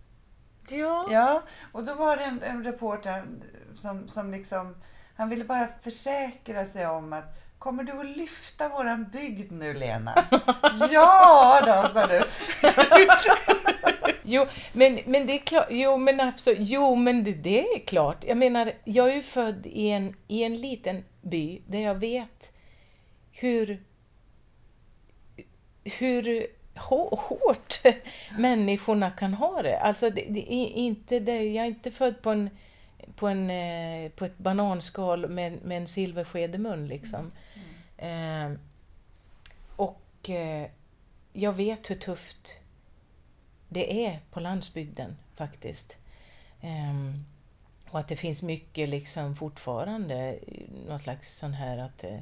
Ja. 0.69 1.09
Ja, 1.11 1.43
och 1.73 1.85
då 1.85 1.95
var 1.95 2.17
det 2.17 2.25
en, 2.25 2.43
en 2.43 2.65
reporter 2.65 3.25
som, 3.75 4.09
som 4.09 4.31
liksom, 4.31 4.77
han 5.17 5.29
ville 5.29 5.45
bara 5.45 5.69
försäkra 5.81 6.65
sig 6.65 6.87
om 6.87 7.13
att 7.13 7.42
Kommer 7.63 7.85
du 7.85 8.01
att 8.01 8.17
lyfta 8.17 8.69
våran 8.69 9.09
bygd 9.13 9.53
nu 9.53 9.75
Lena? 9.75 10.27
ja 10.91 11.61
då, 11.67 11.89
sa 11.95 12.07
du. 12.07 12.25
Jo, 14.23 14.47
men, 14.73 15.01
men 15.07 15.27
det 15.27 15.33
är 15.33 15.39
klart, 15.39 15.67
jo 15.71 15.97
men 15.97 16.21
absolut, 16.21 16.59
jo 16.61 16.95
men 16.95 17.25
det, 17.25 17.33
det 17.33 17.61
är 17.69 17.79
klart. 17.87 18.25
Jag 18.25 18.37
menar, 18.37 18.73
jag 18.85 19.11
är 19.11 19.15
ju 19.15 19.23
född 19.23 19.67
i 19.67 19.89
en, 19.89 20.17
i 20.29 20.45
en 20.45 20.61
liten 20.61 21.05
by 21.23 21.63
där 21.67 21.79
jag 21.79 21.95
vet 21.95 22.53
hur, 23.31 23.83
hur 25.99 26.47
hå- 26.75 27.17
hårt 27.17 27.81
människorna 28.39 29.11
kan 29.11 29.35
ha 29.35 29.63
det. 29.63 29.79
Alltså, 29.79 30.11
det, 30.11 30.27
det 30.29 30.53
är 30.55 30.69
inte 30.69 31.21
det, 31.21 31.45
jag 31.45 31.65
är 31.65 31.69
inte 31.69 31.91
född 31.91 32.23
på 32.23 32.31
en 32.31 32.51
på, 33.17 33.29
en, 33.29 33.51
eh, 33.51 34.11
på 34.11 34.25
ett 34.25 34.39
bananskal 34.39 35.29
med, 35.29 35.63
med 35.65 35.77
en 35.77 35.87
silversked 35.87 36.55
i 36.55 36.59
mun 36.59 36.89
liksom. 36.89 37.33
Eh, 38.03 38.53
och 39.77 40.31
eh, 40.31 40.71
jag 41.33 41.53
vet 41.53 41.91
hur 41.91 41.97
tufft 41.97 42.61
det 43.69 44.07
är 44.07 44.21
på 44.31 44.41
landsbygden 44.41 45.17
faktiskt. 45.35 45.97
Eh, 46.61 47.15
och 47.91 47.99
att 47.99 48.09
det 48.09 48.17
finns 48.17 48.43
mycket 48.43 48.89
liksom 48.89 49.37
fortfarande, 49.37 50.15
eh, 50.15 50.65
någon 50.87 50.99
slags 50.99 51.39
sån 51.39 51.55
här 51.55 51.79
att 51.79 52.05
eh, 52.05 52.21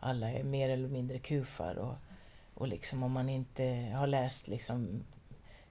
alla 0.00 0.30
är 0.30 0.42
mer 0.42 0.68
eller 0.68 0.88
mindre 0.88 1.18
kufar 1.18 1.74
och, 1.74 1.94
och 2.54 2.68
liksom 2.68 3.02
om 3.02 3.12
man 3.12 3.28
inte 3.28 3.92
har 3.94 4.06
läst 4.06 4.48
liksom 4.48 5.04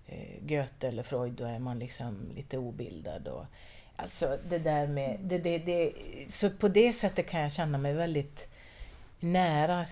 eh, 0.08 0.42
Goethe 0.42 0.88
eller 0.88 1.04
Freud 1.04 1.34
då 1.34 1.46
är 1.46 1.60
man 1.60 1.80
liksom 1.80 2.32
lite 2.36 2.58
obildad. 2.58 3.28
Och, 3.28 3.46
alltså 3.96 4.38
det 4.50 4.60
där 4.60 4.88
med, 4.88 5.20
det, 5.24 5.38
det, 5.38 5.58
det, 5.58 5.94
så 6.30 6.50
på 6.50 6.68
det 6.68 6.94
sättet 6.94 7.30
kan 7.30 7.42
jag 7.42 7.52
känna 7.52 7.78
mig 7.78 7.94
väldigt 7.94 8.51
nära 9.22 9.86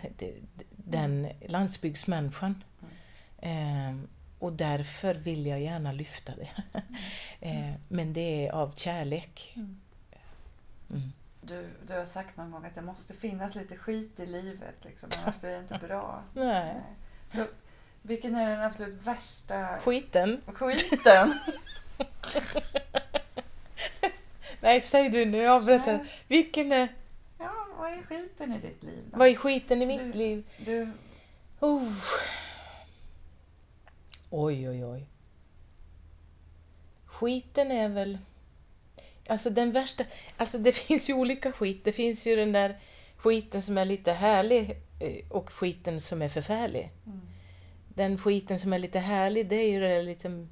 den 0.70 1.30
landsbygdsmänniskan. 1.48 2.64
Ehm, 3.42 4.08
och 4.40 4.54
därför 4.54 5.14
vill 5.16 5.46
jag 5.46 5.62
gärna 5.62 5.92
lyfta 5.92 6.34
det. 6.36 6.50
Ehm, 7.42 7.74
men 7.88 8.14
det 8.14 8.48
är 8.48 8.52
av 8.52 8.74
kärlek. 8.76 9.54
Mm. 10.90 11.14
du. 11.42 11.70
Du 11.88 11.94
har 11.94 12.06
sagt 12.06 12.38
någon 12.38 12.52
gång 12.52 12.66
att 12.66 12.76
det 12.76 12.82
måste 12.82 13.14
finnas 13.14 13.56
lite 13.56 13.76
skit 13.78 14.20
i 14.20 14.26
livet, 14.26 14.76
liksom, 14.86 15.10
annars 15.24 15.40
blir 15.42 15.52
det 15.52 15.60
inte 15.60 15.80
bra. 15.88 16.24
Nej. 16.34 16.76
Så, 17.34 17.46
vilken 18.02 18.36
är 18.36 18.50
den 18.50 18.62
absolut 18.62 19.02
värsta 19.08 19.80
Skiten. 19.80 20.42
skiten? 20.54 21.40
Nej, 24.62 24.82
säg 24.82 25.10
du 25.10 25.26
nu. 25.26 25.60
Nej. 25.60 26.06
Vilken 26.28 26.72
är, 26.72 26.88
vad 27.90 28.00
är 28.00 28.04
skiten 28.04 28.52
i 28.54 28.60
ditt 28.60 28.84
liv 28.84 29.04
då? 29.12 29.18
vad 29.18 29.28
är 29.28 29.36
skiten 29.36 29.82
i 29.82 29.86
mitt 29.86 30.00
Du- 30.14 30.14
liv? 30.20 30.44
Du, 30.66 30.92
Oh. 31.60 31.94
Oj, 34.30 34.70
oj, 34.70 34.86
oj. 34.86 35.10
Skiten 37.06 37.72
är 37.72 37.90
väl... 37.90 38.18
Alltså 39.28 39.50
den 39.50 39.72
värsta... 39.72 40.04
Alltså 40.38 40.58
det 40.58 40.72
finns 40.76 41.10
ju 41.10 41.14
olika 41.14 41.52
skit. 41.52 41.84
Det 41.84 41.92
finns 41.92 42.28
ju 42.28 42.36
den 42.36 42.52
där 42.52 42.80
skiten 43.18 43.62
som 43.62 43.78
är 43.78 43.86
lite 43.86 44.12
härlig 44.14 44.78
eh, 45.00 45.28
och 45.32 45.50
skiten 45.54 46.02
som 46.02 46.22
är 46.22 46.30
förfärlig. 46.30 46.92
Mm. 47.06 47.22
Den 47.88 48.18
skiten 48.18 48.60
som 48.60 48.74
är 48.74 48.80
lite 48.80 49.00
härlig, 49.00 49.50
det 49.50 49.56
är 49.56 49.70
ju 49.72 49.80
det 49.80 49.88
där 49.96 50.04
lite 50.04 50.48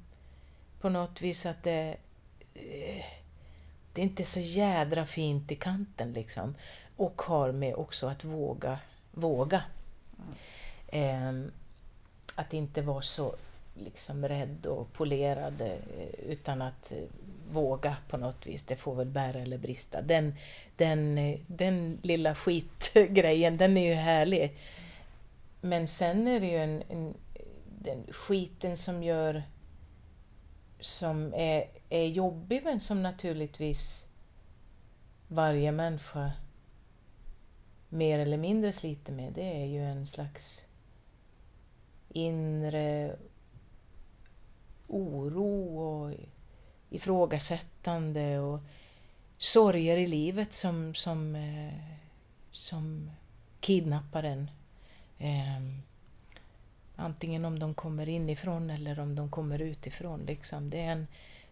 på 0.80 0.88
något 0.88 1.22
vis 1.22 1.46
att 1.46 1.62
det... 1.62 1.96
eh, 2.54 3.04
Det 3.92 4.00
är 4.00 4.04
inte 4.04 4.24
så 4.24 4.40
jädra 4.40 5.06
fint 5.06 5.52
i 5.52 5.56
kanten 5.56 6.12
liksom. 6.12 6.54
Och 6.98 7.22
har 7.22 7.52
med 7.52 7.74
också 7.74 8.06
att 8.06 8.24
våga, 8.24 8.78
våga. 9.10 9.62
Ehm, 10.88 11.50
att 12.36 12.54
inte 12.54 12.82
vara 12.82 13.02
så 13.02 13.34
liksom 13.74 14.28
rädd 14.28 14.66
och 14.66 14.92
polerad 14.92 15.60
eh, 15.60 16.20
utan 16.28 16.62
att 16.62 16.92
eh, 16.92 16.98
våga 17.50 17.96
på 18.08 18.16
något 18.16 18.46
vis. 18.46 18.64
Det 18.64 18.76
får 18.76 18.94
väl 18.94 19.06
bära 19.06 19.38
eller 19.38 19.58
brista. 19.58 20.02
Den, 20.02 20.34
den, 20.76 21.18
den 21.46 21.98
lilla 22.02 22.34
skitgrejen, 22.34 23.56
den 23.56 23.76
är 23.76 23.88
ju 23.88 23.94
härlig. 23.94 24.58
Men 25.60 25.88
sen 25.88 26.28
är 26.28 26.40
det 26.40 26.46
ju 26.46 26.58
en, 26.58 26.82
en, 26.88 27.14
den 27.78 28.06
skiten 28.12 28.76
som 28.76 29.02
gör 29.02 29.42
som 30.80 31.34
är, 31.34 31.64
är 31.88 32.06
jobbig 32.06 32.60
men 32.64 32.80
som 32.80 33.02
naturligtvis 33.02 34.06
varje 35.28 35.72
människa 35.72 36.32
mer 37.88 38.18
eller 38.18 38.36
mindre 38.36 38.72
sliter 38.72 39.12
med, 39.12 39.32
det 39.32 39.62
är 39.62 39.66
ju 39.66 39.84
en 39.84 40.06
slags 40.06 40.64
inre 42.08 43.16
oro 44.86 45.78
och 45.78 46.14
ifrågasättande 46.90 48.38
och 48.38 48.60
sorger 49.38 49.96
i 49.96 50.06
livet 50.06 50.52
som, 50.52 50.94
som, 50.94 51.36
eh, 51.36 51.94
som 52.50 53.10
kidnappar 53.60 54.22
en. 54.22 54.50
Ehm, 55.18 55.82
antingen 56.96 57.44
om 57.44 57.58
de 57.58 57.74
kommer 57.74 58.08
inifrån 58.08 58.70
eller 58.70 59.00
om 59.00 59.14
de 59.14 59.30
kommer 59.30 59.58
utifrån. 59.58 60.20
Liksom. 60.20 60.70
Det, 60.70 60.80
är 60.80 60.92
en, 60.92 61.06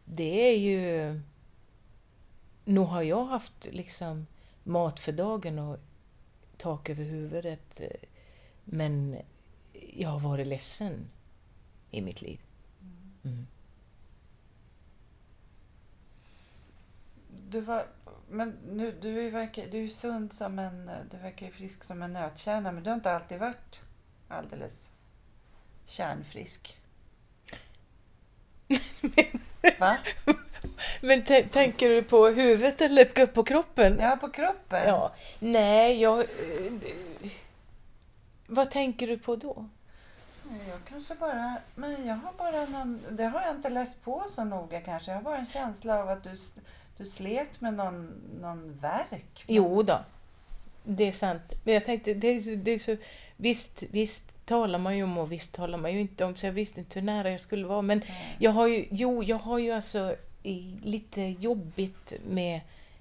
det 0.04 0.50
är 0.50 0.58
ju... 0.58 1.20
Nog 2.64 2.86
har 2.86 3.02
jag 3.02 3.24
haft 3.24 3.68
liksom 3.72 4.26
mat 4.64 5.00
för 5.00 5.12
dagen 5.12 5.58
och 5.58 5.78
tak 6.56 6.90
över 6.90 7.04
huvudet 7.04 7.80
men 8.64 9.16
jag 9.92 10.08
har 10.08 10.20
varit 10.20 10.46
ledsen 10.46 11.10
i 11.90 12.02
mitt 12.02 12.22
liv. 12.22 12.40
Mm. 13.24 13.46
Du 17.28 17.60
var, 17.60 17.86
men 18.28 18.50
nu, 18.50 18.98
du, 19.00 19.26
är, 19.26 19.30
verkar, 19.30 19.66
du 19.66 19.84
är 19.84 19.88
sund 19.88 20.32
som 20.32 20.58
en, 20.58 20.90
du 21.10 21.16
verkar 21.16 21.50
frisk 21.50 21.84
som 21.84 22.02
en 22.02 22.12
nötkärna 22.12 22.72
men 22.72 22.82
du 22.82 22.90
har 22.90 22.94
inte 22.94 23.12
alltid 23.12 23.38
varit 23.38 23.80
alldeles 24.28 24.90
kärnfrisk. 25.86 26.76
Va? 29.78 29.98
Men 31.00 31.22
tänker 31.50 31.88
du 31.88 32.02
på 32.02 32.26
huvudet 32.26 32.80
eller 32.80 33.26
på 33.26 33.44
kroppen? 33.44 33.98
Ja, 34.00 34.16
på 34.20 34.28
kroppen. 34.30 34.82
Ja. 34.88 35.12
Nej, 35.38 36.00
jag... 36.00 36.20
eh, 36.20 37.30
Vad 38.46 38.70
tänker 38.70 39.06
du 39.06 39.18
på 39.18 39.36
då? 39.36 39.68
Jag 40.68 40.78
kanske 40.88 41.14
bara, 41.14 41.56
men 41.74 42.06
jag 42.06 42.14
har 42.14 42.32
bara 42.38 42.66
någon, 42.66 43.00
det 43.10 43.24
har 43.24 43.42
jag 43.42 43.54
inte 43.54 43.68
läst 43.70 44.02
på 44.04 44.24
så 44.28 44.44
noga 44.44 44.80
kanske. 44.80 45.10
Jag 45.10 45.18
har 45.18 45.22
bara 45.22 45.38
en 45.38 45.46
känsla 45.46 45.98
av 46.02 46.08
att 46.08 46.22
du, 46.24 46.30
du 46.96 47.04
slet 47.04 47.60
med 47.60 47.74
någon, 47.74 48.12
någon 48.40 48.78
verk. 48.80 49.44
Jo 49.46 49.82
då, 49.82 49.98
det 50.84 51.08
är 51.08 51.12
sant. 51.12 51.42
Men 51.64 51.74
jag 51.74 51.84
tänkte, 51.84 52.14
det 52.14 52.28
är, 52.28 52.40
så, 52.40 52.50
det 52.50 52.70
är 52.70 52.78
så... 52.78 52.96
Visst, 53.36 53.82
visst 53.90 54.46
talar 54.46 54.78
man 54.78 54.96
ju 54.96 55.02
om 55.02 55.18
och 55.18 55.32
visst 55.32 55.54
talar 55.54 55.78
man 55.78 55.92
ju 55.92 56.00
inte 56.00 56.24
om, 56.24 56.36
så 56.36 56.46
jag 56.46 56.52
visste 56.52 56.80
inte 56.80 56.98
hur 57.00 57.06
nära 57.06 57.30
jag 57.30 57.40
skulle 57.40 57.66
vara. 57.66 57.82
Men 57.82 57.98
Nej. 57.98 58.36
jag 58.38 58.50
har 58.50 58.66
ju, 58.66 58.86
jo, 58.90 59.22
jag 59.22 59.36
har 59.38 59.58
ju 59.58 59.72
alltså 59.72 60.16
lite 60.82 61.22
jobbigt 61.22 62.12
med 62.26 62.60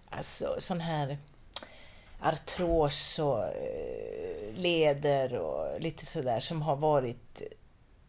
alltså, 0.10 0.56
sån 0.58 0.82
här 0.82 1.18
artros 2.20 3.20
och 3.20 3.44
eh, 3.44 4.54
leder 4.56 5.36
och 5.38 5.82
lite 5.82 6.06
sådär 6.06 6.40
som 6.40 6.62
har 6.62 6.76
varit 6.76 7.42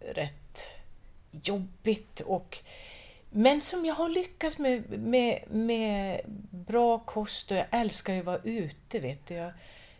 rätt 0.01 0.82
jobbigt. 1.30 2.20
Och, 2.20 2.59
men 3.30 3.61
som 3.61 3.84
jag 3.84 3.95
har 3.95 4.09
lyckats 4.09 4.59
med, 4.59 4.91
med, 4.91 5.43
med 5.51 6.20
bra 6.51 6.99
kost 6.99 7.51
och 7.51 7.57
jag 7.57 7.66
älskar 7.70 8.14
ju 8.14 8.20
att 8.20 8.26
vara 8.26 8.41
ute. 8.45 9.01
Vet 9.01 9.26
du. 9.26 9.34
Jag, 9.34 9.53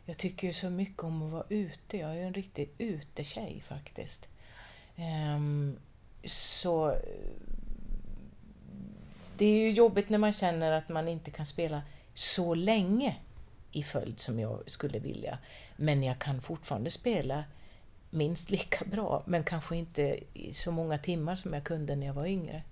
jag 0.05 0.19
tycker 0.19 0.47
ju 0.47 0.53
så 0.53 0.71
mycket 0.71 1.03
om 1.03 1.23
att 1.23 1.33
vara 1.33 1.47
ute. 1.49 1.99
Jag 1.99 2.11
är 2.11 2.15
ju 2.15 2.23
en 2.23 2.35
riktig 2.35 2.71
utetjej 2.79 3.63
faktiskt. 3.69 4.29
Um, 4.97 5.79
så 6.25 6.97
det 9.37 9.45
är 9.45 9.59
ju 9.59 9.71
jobbigt 9.71 10.09
när 10.09 10.19
man 10.19 10.33
känner 10.33 10.73
att 10.73 10.89
man 10.89 11.09
inte 11.09 11.31
kan 11.31 11.47
spela 11.47 11.83
så 12.15 12.55
länge 12.55 13.17
i 13.73 13.83
följd 13.83 14.21
som 14.21 14.41
jag 14.41 14.63
skulle 14.67 14.99
vilja. 14.99 15.39
Men 15.77 16.03
jag 16.03 16.19
kan 16.19 16.43
fortfarande 16.43 16.91
spela 16.91 17.45
minst 18.11 18.51
lika 18.51 18.85
bra, 18.85 19.23
men 19.27 19.45
kanske 19.45 19.77
inte 19.77 20.19
i 20.35 20.53
så 20.53 20.73
många 20.73 20.99
timmar 20.99 21.37
som 21.37 21.53
jag 21.53 21.65
kunde 21.65 21.97
när 21.97 22.07
jag 22.07 22.15
var 22.15 22.27
yngre. 22.27 22.63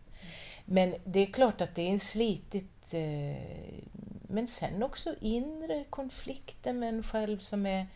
Men 0.65 0.95
det 1.05 1.21
är 1.21 1.27
klart 1.27 1.61
att 1.61 1.75
det 1.75 1.83
är 1.83 1.91
en 1.91 2.01
slitigt... 2.01 2.95
Eh, 2.95 3.85
men 4.29 4.47
sen 4.47 4.83
också 4.83 5.15
inre 5.21 5.85
konflikter 5.91 6.73
med 6.73 6.89
en 6.89 7.03
själv 7.03 7.39
som 7.39 7.67
är, 7.67 7.87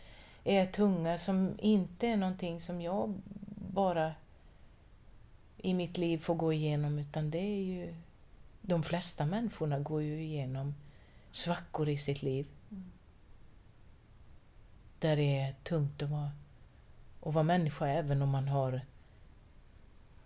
är 0.44 0.66
tunga, 0.66 1.18
som 1.18 1.58
inte 1.58 2.06
är 2.06 2.16
någonting 2.16 2.60
som 2.60 2.80
jag 2.80 3.14
bara 3.72 4.12
i 5.56 5.74
mitt 5.74 5.98
liv 5.98 6.18
får 6.18 6.34
gå 6.34 6.52
igenom, 6.52 6.98
utan 6.98 7.30
det 7.30 7.38
är 7.38 7.62
ju... 7.62 7.94
De 8.68 8.82
flesta 8.82 9.26
människorna 9.26 9.78
går 9.78 10.02
ju 10.02 10.22
igenom 10.22 10.74
svackor 11.32 11.88
i 11.88 11.98
sitt 11.98 12.22
liv. 12.22 12.46
Där 14.98 15.16
det 15.16 15.38
är 15.38 15.54
tungt 15.62 16.02
att 16.02 16.10
vara, 16.10 16.30
att 17.22 17.34
vara 17.34 17.44
människa 17.44 17.86
även 17.86 18.22
om 18.22 18.28
man 18.28 18.48
har 18.48 18.80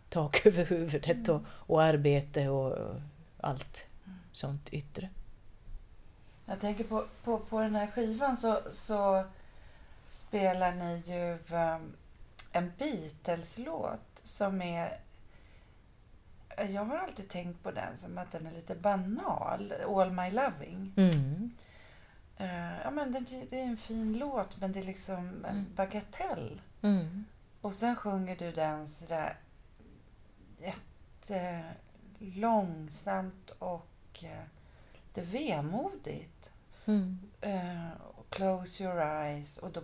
tak 0.08 0.46
över 0.46 0.64
huvudet 0.64 1.28
och, 1.28 1.42
och 1.48 1.82
arbete 1.82 2.48
och, 2.48 2.72
och 2.72 3.00
allt 3.40 3.86
sånt 4.32 4.68
yttre. 4.68 5.08
Jag 6.46 6.60
tänker 6.60 6.84
på, 6.84 7.06
på, 7.24 7.38
på 7.38 7.60
den 7.60 7.74
här 7.74 7.86
skivan 7.86 8.36
så, 8.36 8.58
så 8.72 9.24
spelar 10.10 10.72
ni 10.72 11.02
ju 11.06 11.54
um, 11.56 11.92
en 12.52 12.72
Beatles-låt 12.78 14.20
som 14.22 14.62
är... 14.62 15.00
Jag 16.70 16.84
har 16.84 16.96
alltid 16.96 17.28
tänkt 17.28 17.62
på 17.62 17.70
den 17.70 17.96
som 17.96 18.18
att 18.18 18.30
den 18.32 18.46
är 18.46 18.52
lite 18.52 18.74
banal. 18.74 19.72
All 19.88 20.12
My 20.12 20.30
Loving. 20.30 20.92
Mm. 20.96 21.50
Eh, 22.36 22.80
ja, 22.84 22.90
men 22.90 23.12
det, 23.12 23.20
det 23.50 23.60
är 23.60 23.64
en 23.64 23.76
fin 23.76 24.18
låt 24.18 24.60
men 24.60 24.72
det 24.72 24.78
är 24.80 24.84
liksom 24.84 25.18
en 25.18 25.44
Mm. 25.44 25.66
bagatell. 25.76 26.60
Mm. 26.82 27.24
Och 27.60 27.74
sen 27.74 27.96
sjunger 27.96 28.36
du 28.36 28.52
den 28.52 28.88
sådär 28.88 29.36
jättelångsamt 32.18 33.50
och 33.50 34.24
eh, 34.24 34.44
det 35.14 35.20
är 35.20 35.24
vemodigt. 35.24 36.50
Mm. 36.84 37.18
Och 38.16 38.30
close 38.30 38.84
your 38.84 39.00
eyes. 39.00 39.58
Och 39.58 39.70
då, 39.72 39.82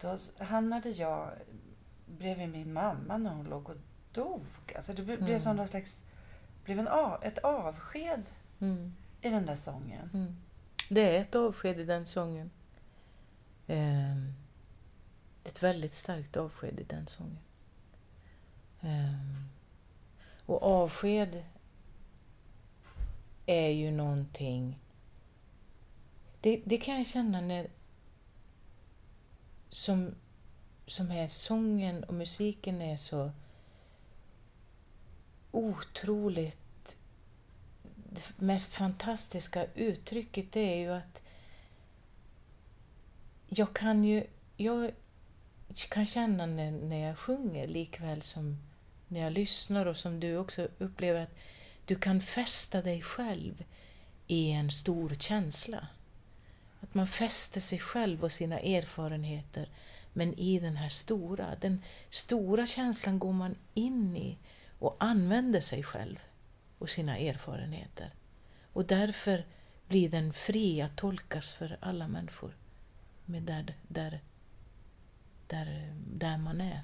då 0.00 0.16
hamnade 0.44 0.88
jag 0.90 1.30
bredvid 2.06 2.48
min 2.48 2.72
mamma 2.72 3.16
när 3.16 3.30
hon 3.30 3.46
låg 3.46 3.68
och 3.70 3.76
dog. 4.16 4.42
Alltså 4.76 4.92
det 4.94 5.02
blev, 5.02 5.22
Mm. 5.22 5.40
som 5.40 5.56
någon 5.56 5.68
slags, 5.68 6.02
blev 6.64 6.78
en 6.78 6.88
av, 6.88 7.24
ett 7.24 7.38
avsked 7.38 8.22
Mm. 8.60 8.94
i 9.20 9.28
den 9.30 9.46
där 9.46 9.56
sången. 9.56 10.10
Mm. 10.14 10.36
Det 10.88 11.16
är 11.16 11.20
ett 11.20 11.34
avsked 11.34 11.80
i 11.80 11.84
den 11.84 12.06
sången. 12.06 12.50
Ehm, 13.66 14.32
ett 15.44 15.62
väldigt 15.62 15.94
starkt 15.94 16.36
avsked 16.36 16.80
i 16.80 16.84
den 16.84 17.06
sången. 17.06 17.38
Ehm, 18.80 19.48
och 20.46 20.62
avsked 20.62 21.44
är 23.46 23.68
ju 23.68 23.90
någonting... 23.90 24.78
Det, 26.40 26.62
det 26.64 26.78
kan 26.78 26.96
jag 26.96 27.06
känna 27.06 27.40
när... 27.40 27.70
Som, 29.70 30.14
som 30.86 31.10
är 31.10 31.28
sången 31.28 32.04
och 32.04 32.14
musiken 32.14 32.80
är 32.82 32.96
så 32.96 33.30
otroligt 35.56 36.98
det 38.10 38.22
mest 38.36 38.72
fantastiska 38.72 39.66
uttrycket 39.74 40.52
det 40.52 40.60
är 40.60 40.76
ju 40.76 40.92
att 40.92 41.22
jag 43.48 43.74
kan 43.74 44.04
ju 44.04 44.26
jag 44.56 44.92
kan 45.88 46.06
känna 46.06 46.46
när, 46.46 46.70
när 46.70 47.08
jag 47.08 47.18
sjunger 47.18 47.68
likväl 47.68 48.22
som 48.22 48.58
när 49.08 49.20
jag 49.20 49.32
lyssnar 49.32 49.86
och 49.86 49.96
som 49.96 50.20
du 50.20 50.36
också 50.36 50.68
upplever 50.78 51.22
att 51.22 51.34
du 51.84 51.96
kan 51.96 52.20
fästa 52.20 52.82
dig 52.82 53.02
själv 53.02 53.64
i 54.26 54.50
en 54.50 54.70
stor 54.70 55.14
känsla. 55.14 55.86
Att 56.80 56.94
man 56.94 57.06
fäster 57.06 57.60
sig 57.60 57.78
själv 57.78 58.24
och 58.24 58.32
sina 58.32 58.60
erfarenheter 58.60 59.68
men 60.12 60.34
i 60.34 60.58
den 60.60 60.76
här 60.76 60.88
stora, 60.88 61.46
den 61.60 61.82
stora 62.10 62.66
känslan 62.66 63.18
går 63.18 63.32
man 63.32 63.54
in 63.74 64.16
i 64.16 64.38
och 64.78 64.96
använder 65.00 65.60
sig 65.60 65.82
själv 65.82 66.18
och 66.78 66.90
sina 66.90 67.18
erfarenheter. 67.18 68.10
Och 68.72 68.86
därför 68.86 69.44
blir 69.88 70.08
den 70.08 70.32
fri 70.32 70.82
att 70.82 70.96
tolkas 70.96 71.54
för 71.54 71.78
alla 71.80 72.08
människor 72.08 72.56
med 73.24 73.42
där, 73.42 73.74
där, 73.88 74.20
där, 75.46 75.94
där 76.06 76.38
man 76.38 76.60
är. 76.60 76.82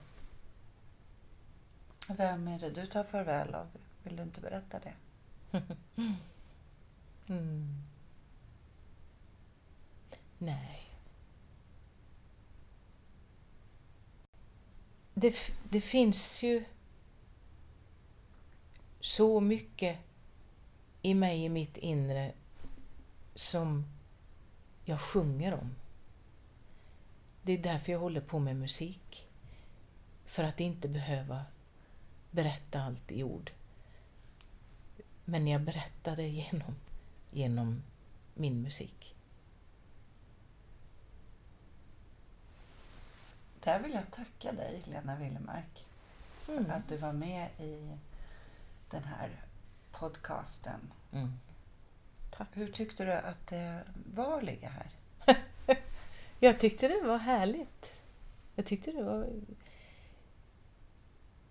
Vem 2.07 2.49
är 2.49 2.59
det 2.59 2.71
du 2.71 2.87
tar 2.87 3.05
farväl 3.05 3.55
av? 3.55 3.67
Vill 4.03 4.17
du 4.17 4.23
inte 4.23 4.41
berätta 4.41 4.79
det? 4.79 4.95
Mm. 7.27 7.83
Nej. 10.39 10.99
Det, 15.15 15.35
det 15.71 15.81
finns 15.81 16.43
ju 16.43 16.65
så 19.03 19.41
mycket 19.41 19.99
i 21.03 21.15
mig, 21.15 21.45
i 21.45 21.49
mitt 21.49 21.77
inre, 21.77 22.33
som 23.35 23.85
jag 24.85 25.01
sjunger 25.01 25.55
om. 25.55 25.75
Det 27.43 27.53
är 27.53 27.59
därför 27.59 27.93
jag 27.93 27.99
håller 28.01 28.21
på 28.21 28.39
med 28.39 28.57
musik. 28.57 29.29
För 30.27 30.45
att 30.45 30.61
inte 30.61 30.89
behöva 30.89 31.45
berätta 32.31 32.83
allt 32.83 33.13
i 33.13 33.23
ord. 33.23 33.51
Men 35.25 35.47
jag 35.49 35.61
berättar 35.61 36.17
det 36.17 36.29
genom, 36.29 36.75
genom 37.31 37.83
min 38.35 38.63
musik. 38.63 39.15
Där 43.65 43.81
vill 43.81 43.93
jag 43.93 44.11
tacka 44.11 44.53
dig, 44.53 44.83
Lena 44.85 45.17
Willemark, 45.17 45.87
för 46.41 46.57
Mm. 46.57 46.71
att 46.71 46.89
du 46.89 46.97
var 46.97 47.13
med 47.13 47.49
i 47.61 47.97
den 48.93 49.05
här 49.05 49.31
podcasten. 49.93 50.93
Mm. 51.13 51.33
Hur 52.53 52.73
tyckte 52.73 53.05
du 53.05 53.13
att 53.13 53.47
det 53.47 53.83
var 54.15 54.39
att 54.39 54.45
ligga 54.45 54.69
här? 54.69 54.91
Jag 56.41 56.61
tyckte 56.61 56.89
det 56.89 57.01
var 57.01 57.19
härligt. 57.19 58.01
Jag 58.55 58.67
tyckte 58.67 58.93
det 58.93 59.03
var... 59.03 59.29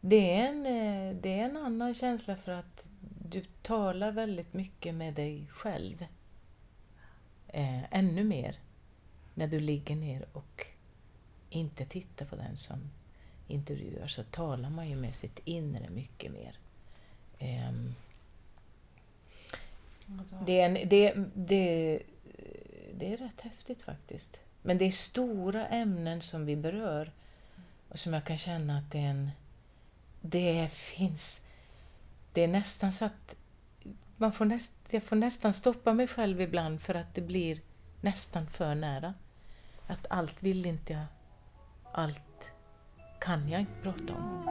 Det 0.02 0.36
är, 0.36 0.48
en, 0.50 0.66
eh, 0.66 1.16
det 1.22 1.40
är 1.40 1.44
en 1.44 1.58
annan 1.58 1.94
känsla 1.94 2.36
för 2.36 2.52
att 2.52 2.86
du 3.26 3.44
talar 3.62 4.12
väldigt 4.12 4.54
mycket 4.54 4.96
med 4.96 5.14
dig 5.14 5.48
själv. 5.52 6.06
Eh, 7.48 7.94
ännu 7.94 8.24
mer 8.24 8.60
när 9.34 9.48
du 9.48 9.60
ligger 9.60 9.96
ner 9.96 10.26
och 10.34 10.68
inte 11.50 11.86
tittar 11.86 12.26
på 12.26 12.36
den 12.36 12.58
som 12.58 12.80
intervjuar 13.48 14.08
så 14.08 14.24
talar 14.24 14.70
man 14.70 14.90
ju 14.90 14.96
med 14.96 15.16
sitt 15.16 15.40
inre 15.46 15.90
mycket 15.90 16.32
mer. 16.32 16.61
Ehm, 17.42 17.96
det, 20.46 20.60
är 20.60 20.66
en, 20.66 20.90
det, 20.90 21.14
det, 21.34 22.00
det 22.94 23.14
är 23.14 23.18
rätt 23.18 23.42
häftigt 23.42 23.82
faktiskt. 23.82 24.40
Men 24.62 24.78
det 24.78 24.86
är 24.86 24.92
stora 24.92 25.68
ämnen 25.68 26.22
som 26.22 26.46
vi 26.46 26.56
berör 26.56 27.12
och 27.90 28.00
som 28.00 28.14
jag 28.14 28.26
kan 28.26 28.38
känna 28.38 28.78
att 28.78 28.92
det 28.92 29.00
är 29.00 29.10
en... 29.10 29.32
Det 30.22 30.72
finns... 30.72 31.42
Det 32.34 32.42
är 32.42 32.48
nästan 32.48 32.92
så 32.92 33.06
att 33.06 33.36
man 34.18 34.32
får 34.32 34.46
näst, 34.46 34.72
jag 34.90 35.04
får 35.04 35.16
nästan 35.16 35.54
stoppa 35.54 35.94
mig 35.94 36.08
själv 36.08 36.42
ibland 36.42 36.82
för 36.82 36.96
att 36.96 37.16
det 37.16 37.22
blir 37.22 37.62
nästan 38.02 38.48
för 38.48 38.76
nära. 38.76 39.14
Att 39.88 40.06
allt 40.10 40.44
vill 40.44 40.66
inte 40.66 40.94
jag... 40.94 41.06
Allt 41.92 42.54
kan 43.20 43.50
jag 43.50 43.60
inte 43.62 43.82
prata 43.84 44.14
om. 44.14 44.50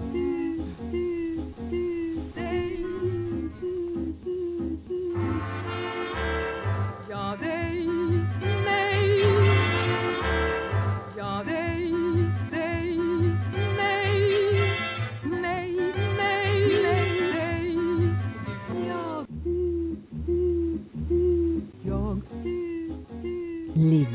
Mm. 0.00 0.31